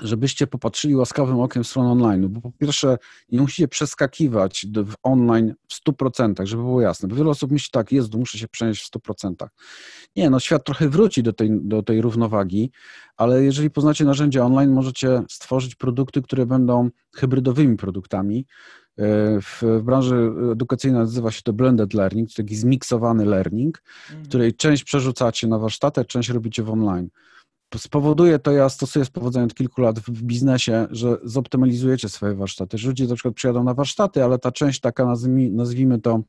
[0.01, 2.97] żebyście popatrzyli łaskawym okiem w stronę online, bo po pierwsze
[3.31, 7.91] nie musicie przeskakiwać w online w 100%, żeby było jasne, bo wiele osób myśli tak,
[7.91, 9.47] jest, muszę się przenieść w 100%.
[10.15, 12.71] Nie, no świat trochę wróci do tej, do tej równowagi,
[13.17, 18.45] ale jeżeli poznacie narzędzia online, możecie stworzyć produkty, które będą hybrydowymi produktami.
[18.97, 24.09] E, w, w branży edukacyjnej nazywa się to blended learning, to taki zmiksowany learning, w
[24.09, 24.25] mhm.
[24.25, 27.09] której część przerzucacie na warsztatę, część robicie w online
[27.79, 32.77] spowoduje to, ja stosuję z powodzeniem od kilku lat w biznesie, że zoptymalizujecie swoje warsztaty.
[32.77, 35.13] Że ludzie na przykład przyjadą na warsztaty, ale ta część taka,
[35.51, 36.21] nazwijmy to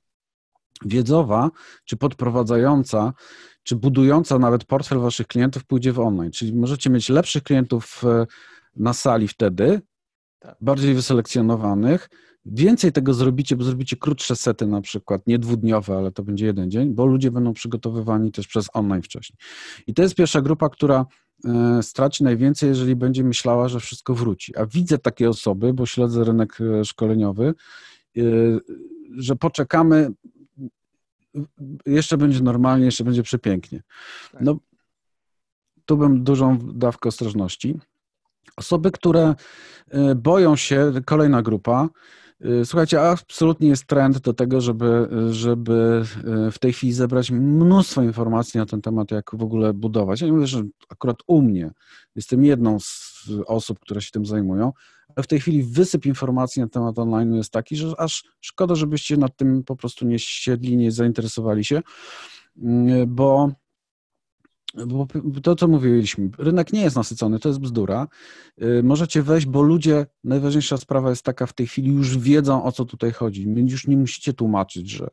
[0.84, 1.50] wiedzowa,
[1.84, 3.12] czy podprowadzająca,
[3.62, 6.30] czy budująca nawet portfel waszych klientów pójdzie w online.
[6.30, 8.26] Czyli możecie mieć lepszych klientów e,
[8.76, 9.80] na sali wtedy,
[10.38, 10.56] tak.
[10.60, 12.08] bardziej wyselekcjonowanych,
[12.46, 16.70] więcej tego zrobicie, bo zrobicie krótsze sety na przykład, nie dwudniowe, ale to będzie jeden
[16.70, 19.36] dzień, bo ludzie będą przygotowywani też przez online wcześniej.
[19.86, 21.06] I to jest pierwsza grupa, która
[21.82, 24.56] straci najwięcej, jeżeli będzie myślała, że wszystko wróci.
[24.56, 27.54] A widzę takie osoby, bo śledzę rynek e, szkoleniowy,
[28.16, 28.20] e,
[29.16, 30.12] że poczekamy,
[31.86, 33.82] jeszcze będzie normalnie, jeszcze będzie przepięknie.
[34.32, 34.40] Tak.
[34.40, 34.58] No,
[35.84, 37.78] tu bym dużą dawkę ostrożności.
[38.56, 39.34] Osoby, które
[40.16, 41.88] boją się, kolejna grupa,
[42.64, 46.02] słuchajcie, absolutnie jest trend do tego, żeby, żeby
[46.48, 50.20] y, w tej chwili zebrać mnóstwo informacji na ten temat, jak w ogóle budować.
[50.20, 51.70] Ja nie mówię, że akurat u mnie
[52.16, 54.72] jestem jedną z osób, które się tym zajmują,
[55.16, 59.16] ale w tej chwili wysyp informacji na temat online jest taki, że aż szkoda, żebyście
[59.16, 61.82] nad tym po prostu nie siedli, nie zainteresowali się,
[62.58, 62.62] y,
[63.06, 63.52] bo
[64.86, 65.06] bo
[65.42, 68.08] to, co mówiliśmy, rynek nie jest nasycony, to jest bzdura.
[68.62, 72.72] Y, możecie wejść, bo ludzie, najważniejsza sprawa jest taka, w tej chwili już wiedzą, o
[72.72, 73.46] co tutaj chodzi.
[73.68, 75.08] Już nie musicie tłumaczyć, że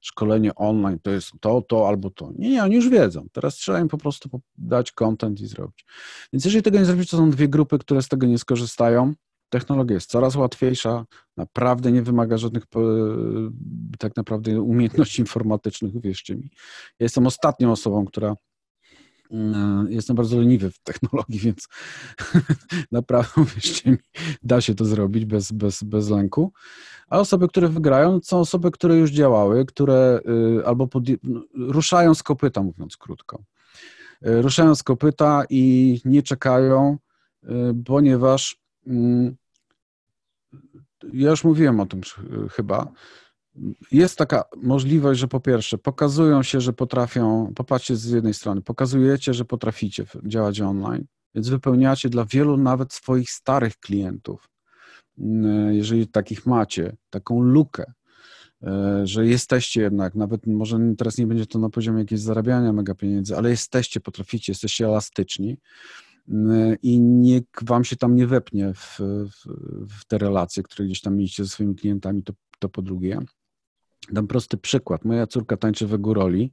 [0.00, 2.32] szkolenie online to jest to, to albo to.
[2.38, 3.26] Nie, nie, oni już wiedzą.
[3.32, 5.84] Teraz trzeba im po prostu dać content i zrobić.
[6.32, 9.14] Więc jeżeli tego nie zrobić, to są dwie grupy, które z tego nie skorzystają.
[9.48, 11.04] Technologia jest coraz łatwiejsza,
[11.36, 12.64] naprawdę nie wymaga żadnych
[13.98, 16.50] tak naprawdę umiejętności informatycznych, uwierzcie mi.
[16.98, 18.34] Ja jestem ostatnią osobą, która
[19.88, 21.68] jestem bardzo leniwy w technologii, więc
[22.92, 23.96] naprawdę, wierzcie mi,
[24.42, 26.52] da się to zrobić bez, bez, bez lęku.
[27.08, 30.20] A osoby, które wygrają, są osoby, które już działały, które
[30.58, 33.42] y, albo pod, no, ruszają z kopyta, mówiąc krótko.
[34.26, 36.98] Y, ruszają z kopyta i nie czekają,
[37.44, 37.48] y,
[37.84, 39.36] ponieważ mm,
[41.12, 42.00] ja już mówiłem o tym
[42.50, 42.92] chyba,
[43.92, 49.34] jest taka możliwość, że po pierwsze pokazują się, że potrafią, popatrzcie z jednej strony, pokazujecie,
[49.34, 54.48] że potraficie działać online, więc wypełniacie dla wielu nawet swoich starych klientów,
[55.18, 57.92] mm, jeżeli takich macie, taką lukę,
[58.62, 62.94] e, że jesteście jednak, nawet może teraz nie będzie to na poziomie jakiegoś zarabiania mega
[62.94, 65.56] pieniędzy, ale jesteście, potraficie, jesteście elastyczni
[66.28, 69.46] mm, i nikt wam się tam nie wepnie w, w,
[70.00, 73.18] w te relacje, które gdzieś tam mieliście ze swoimi klientami, to, to po drugie.
[74.12, 75.04] Dam prosty przykład.
[75.04, 76.52] Moja córka tańczy w Góroli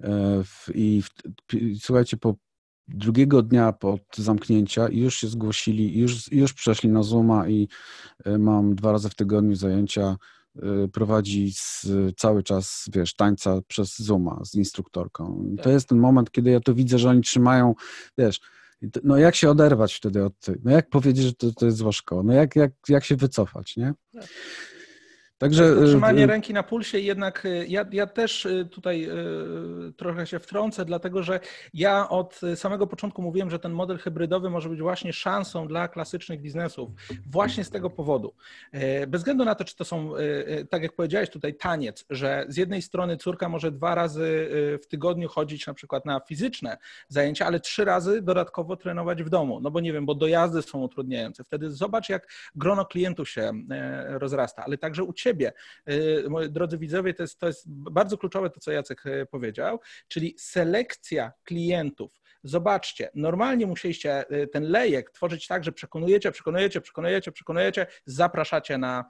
[0.00, 0.42] e,
[0.74, 1.02] i,
[1.52, 2.34] i słuchajcie, po
[2.88, 7.68] drugiego dnia pod zamknięcia już się zgłosili, już, już przeszli na Zooma i
[8.24, 10.16] e, mam dwa razy w tygodniu zajęcia
[10.56, 15.44] e, prowadzi z, cały czas, wiesz, tańca przez Zooma z instruktorką.
[15.52, 15.72] I to tak.
[15.72, 17.74] jest ten moment, kiedy ja to widzę, że oni trzymają,
[18.18, 18.40] wiesz,
[19.04, 21.92] no jak się oderwać wtedy od tej, no jak powiedzieć, że to, to jest zła
[21.92, 23.94] szkoła, no jak, jak, jak się wycofać, nie?
[24.12, 24.28] Tak.
[25.42, 29.08] Także tak, trzymanie ręki na pulsie jednak y, ja, ja też tutaj
[29.96, 31.40] trochę się wtrącę, dlatego że
[31.74, 36.40] ja od samego początku mówiłem, że ten model hybrydowy może być właśnie szansą dla klasycznych
[36.40, 36.90] biznesów,
[37.26, 38.34] właśnie z tego powodu.
[39.08, 40.12] Bez względu na to, czy to są,
[40.70, 44.48] tak jak powiedziałeś tutaj, taniec, że z jednej strony córka może dwa razy
[44.82, 46.78] w tygodniu chodzić na przykład na fizyczne
[47.08, 50.82] zajęcia, ale trzy razy dodatkowo trenować w domu, no bo nie wiem, bo dojazdy są
[50.82, 51.44] utrudniające.
[51.44, 53.52] Wtedy zobacz, jak grono klientów się
[54.08, 55.52] rozrasta, ale także u Ciebie siebie.
[56.28, 60.34] Moi drodzy widzowie, to jest, to jest bardzo kluczowe to, co Jacek y, powiedział, czyli
[60.38, 62.20] selekcja klientów.
[62.44, 69.04] Zobaczcie, normalnie musieliście y, ten lejek tworzyć tak, że przekonujecie, przekonujecie, przekonujecie, przekonujecie, zapraszacie na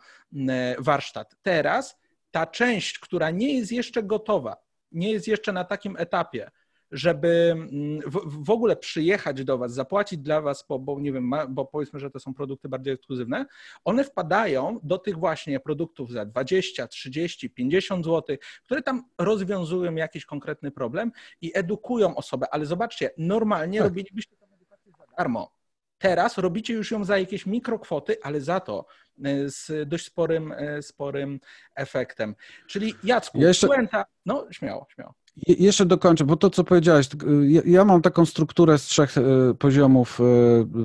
[0.78, 1.36] warsztat.
[1.42, 1.98] Teraz
[2.30, 4.56] ta część, która nie jest jeszcze gotowa,
[4.92, 6.50] nie jest jeszcze na takim etapie,
[6.92, 11.32] żeby mm, w, w, ogóle przyjechać do Was, zapłacić dla Was, bo, bo nie wiem,
[11.48, 13.46] bo powiedzmy, że to są produkty bardziej ekskluzywne,
[13.84, 20.24] one wpadają do tych właśnie produktów za 20, 30, 50 zł, które tam rozwiązują jakiś
[20.24, 22.46] konkretny problem i edukują osobę.
[22.50, 23.88] Ale zobaczcie, normalnie tak.
[23.88, 25.52] robilibyście tę edukację za darmo.
[25.98, 28.86] Teraz robicie już ją za jakieś mikrokwoty, ale za to
[29.24, 31.40] e, z dość sporym, e, sporym
[31.74, 32.34] efektem.
[32.66, 33.66] Czyli Jacku, ja jeszcze...
[33.66, 35.14] puenta, no śmiało, śmiało.
[35.36, 37.08] Jeszcze dokończę, bo to, co powiedziałeś,
[37.42, 39.22] ja, ja, mam taką strukturę z trzech e,
[39.58, 40.24] poziomów e,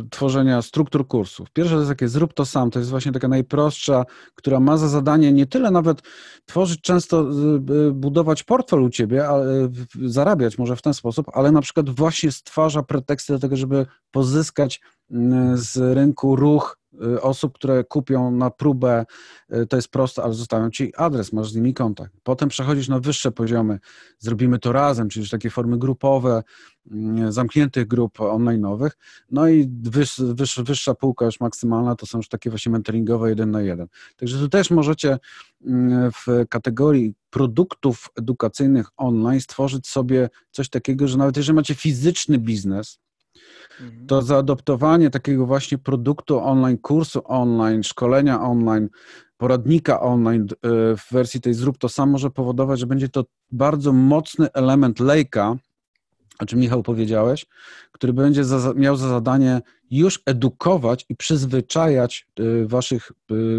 [0.10, 1.52] tworzenia struktur kursów.
[1.52, 4.88] Pierwsze to jest takie zrób to sam, to jest właśnie taka najprostsza, która ma za
[4.88, 6.02] zadanie nie tyle nawet
[6.46, 7.26] tworzyć często,
[7.94, 9.26] budować portfel u ciebie,
[10.06, 14.82] zarabiać może w ten sposób, ale na przykład właśnie stwarza preteksty do tego, żeby pozyskać
[15.56, 19.06] z rynku ruch Y, osób, które kupią na próbę,
[19.54, 22.14] y, to jest proste, ale zostawią ci adres, masz z nimi kontakt.
[22.24, 23.80] Potem przechodzisz na wyższe poziomy,
[24.20, 26.44] zrobimy to razem, czyli takie formy grupowe,
[26.92, 28.90] mm, zamkniętych grup online'owych,
[29.32, 33.52] no i wyż, wyż, wyższa półka już maksymalna to są już takie właśnie mentoringowe jeden
[33.52, 33.88] na jeden.
[34.16, 35.18] Także tu też możecie
[35.66, 42.38] mm, w kategorii produktów edukacyjnych online stworzyć sobie coś takiego, że nawet jeżeli macie fizyczny
[42.38, 43.00] biznes.
[44.08, 48.90] To zaadoptowanie takiego właśnie produktu online, kursu online, szkolenia online
[49.38, 50.48] poradnika online
[50.98, 55.58] w wersji tej zrób to sam może powodować, że będzie to bardzo mocny element lejka,
[56.40, 57.46] o czym Michał powiedziałeś,
[57.92, 59.62] który będzie za, miał za zadanie
[59.92, 62.28] już edukować i przyzwyczajać
[62.66, 63.12] waszych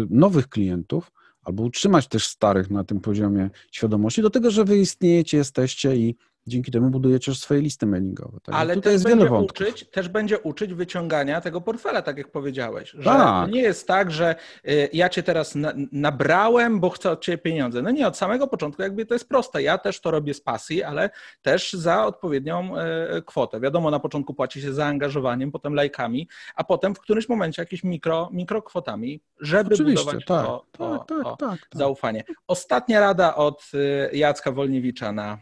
[0.09, 1.11] nowych klientów,
[1.43, 6.15] albo utrzymać też starych na tym poziomie świadomości, do tego, że wy istniejecie, jesteście i
[6.49, 8.39] Dzięki temu budujecie swoje listy mailingowe.
[8.43, 8.55] Tak?
[8.55, 12.91] Ale tutaj też, będzie uczyć, też będzie uczyć wyciągania tego portfela, tak jak powiedziałeś.
[12.91, 13.51] Że tak.
[13.51, 14.35] nie jest tak, że
[14.67, 15.53] y, ja cię teraz
[15.91, 17.81] nabrałem, bo chcę od ciebie pieniądze.
[17.81, 19.63] No nie, od samego początku jakby to jest proste.
[19.63, 21.09] Ja też to robię z pasji, ale
[21.41, 23.59] też za odpowiednią y, kwotę.
[23.59, 28.29] Wiadomo, na początku płaci się zaangażowaniem, potem lajkami, a potem w którymś momencie jakimiś mikro,
[28.33, 32.23] mikrokwotami, żeby Oczywiście, budować tak, to, to, tak, to tak, tak, zaufanie.
[32.47, 35.37] Ostatnia rada od y, Jacka Wolniewicza na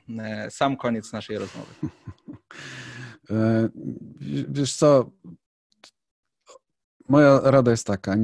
[0.50, 1.74] sam koniec koniec naszej rozmowy.
[3.30, 3.70] E,
[4.50, 5.12] wiesz co,
[7.10, 8.16] moja rada jest taka.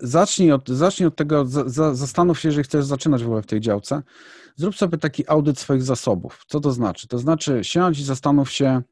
[0.00, 1.44] Zacznij od, zacznij od tego,
[1.94, 4.02] zastanów się, jeżeli chcesz zaczynać w ogóle w tej działce,
[4.56, 6.44] zrób sobie taki audyt swoich zasobów.
[6.46, 7.08] Co to znaczy?
[7.08, 8.82] To znaczy siądź i zastanów się,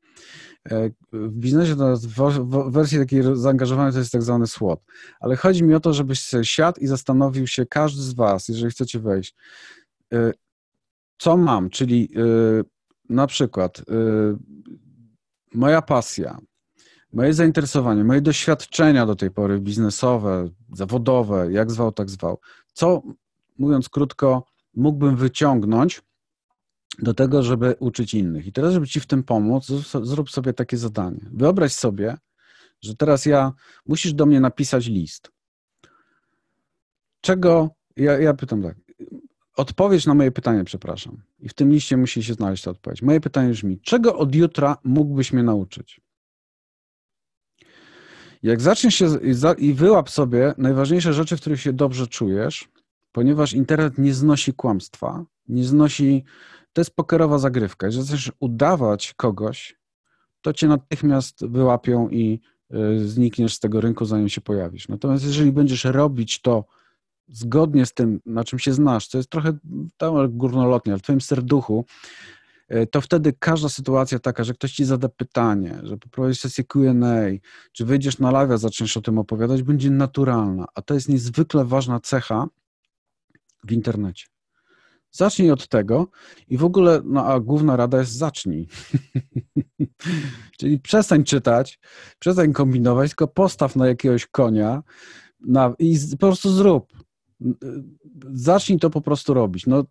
[0.71, 4.81] e, w biznesie to w wersji takiej zaangażowanej to jest tak zwany SWOT,
[5.21, 9.01] ale chodzi mi o to, żebyś siadł i zastanowił się, każdy z Was, jeżeli chcecie
[9.01, 9.35] wejść,
[10.13, 10.33] e,
[11.21, 12.65] co mam, czyli y,
[13.09, 13.83] na przykład y,
[15.55, 16.39] moja pasja,
[17.13, 22.41] moje zainteresowanie, moje doświadczenia do tej pory biznesowe, zawodowe, jak zwał, tak zwał,
[22.73, 23.03] co,
[23.59, 24.45] mówiąc krótko,
[24.75, 26.03] mógłbym wyciągnąć
[26.99, 28.47] do tego, żeby uczyć innych.
[28.47, 29.67] I teraz, żeby Ci w tym pomóc,
[30.03, 31.31] zrób sobie takie zadanie.
[31.33, 32.17] Wyobraź sobie,
[32.83, 33.53] że teraz ja,
[33.87, 35.31] musisz do mnie napisać list.
[37.21, 38.77] Czego, ja, ja pytam tak,
[39.61, 41.23] Odpowiedź na moje pytanie, przepraszam.
[41.39, 43.03] I w tym liście musi się znaleźć ta odpowiedź.
[43.03, 46.01] Moje pytanie brzmi, czego od jutra mógłbyś mnie nauczyć?
[48.43, 49.09] Jak zaczniesz się
[49.59, 52.69] i wyłap sobie najważniejsze rzeczy, w których się dobrze czujesz,
[53.13, 56.25] ponieważ internet nie znosi kłamstwa, nie znosi,
[56.73, 57.87] to jest pokerowa zagrywka.
[57.87, 59.77] Jeżeli zaczniesz udawać kogoś,
[60.41, 62.41] to cię natychmiast wyłapią i
[62.75, 64.89] y, znikniesz z tego rynku, zanim się pojawisz.
[64.89, 66.65] Natomiast jeżeli będziesz robić to
[67.33, 69.53] zgodnie z tym, na czym się znasz, to jest trochę
[69.97, 71.85] tam górnolotnie, ale w twoim serduchu,
[72.69, 77.39] e, to wtedy każda sytuacja taka, że ktoś ci zada pytanie, że poprowadzisz sesję Q&A,
[77.73, 82.01] czy wyjdziesz na live, zaczniesz o tym opowiadać, będzie naturalna, a to jest niezwykle ważna
[82.01, 82.47] cecha
[83.65, 84.27] w internecie.
[85.13, 86.09] Zacznij od tego
[86.49, 88.69] i w ogóle, no a główna rada jest zacznij.
[90.59, 91.81] Czyli przestań czytać,
[92.19, 94.83] przestań kombinować, tylko postaw na jakiegoś konia
[95.41, 96.93] na, i po prostu zrób
[98.33, 99.67] zacznij to po prostu robić.
[99.67, 99.85] No,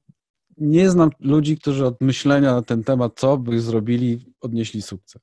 [0.58, 5.22] nie znam ludzi, którzy od myślenia na ten temat, co by zrobili, odnieśli sukces.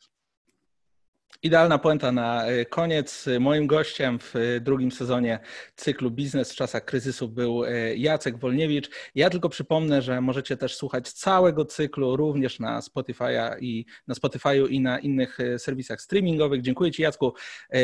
[1.43, 3.27] Idealna puenta na e, koniec.
[3.41, 5.39] Moim gościem w e, drugim sezonie
[5.77, 8.91] cyklu Biznes w czasach kryzysu był e, Jacek Wolniewicz.
[9.15, 14.71] Ja tylko przypomnę, że możecie też słuchać całego cyklu również na Spotify'a i na Spotify'u
[14.71, 16.63] i na innych serwisach streamingowych.
[16.63, 17.33] Dziękuję Ci Jacku.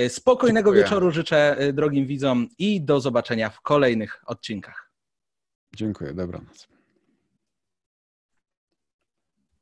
[0.08, 0.84] Spokojnego Dziękuję.
[0.84, 4.90] wieczoru życzę drogim widzom i do zobaczenia w kolejnych odcinkach.
[5.76, 6.68] Dziękuję, dobranoc.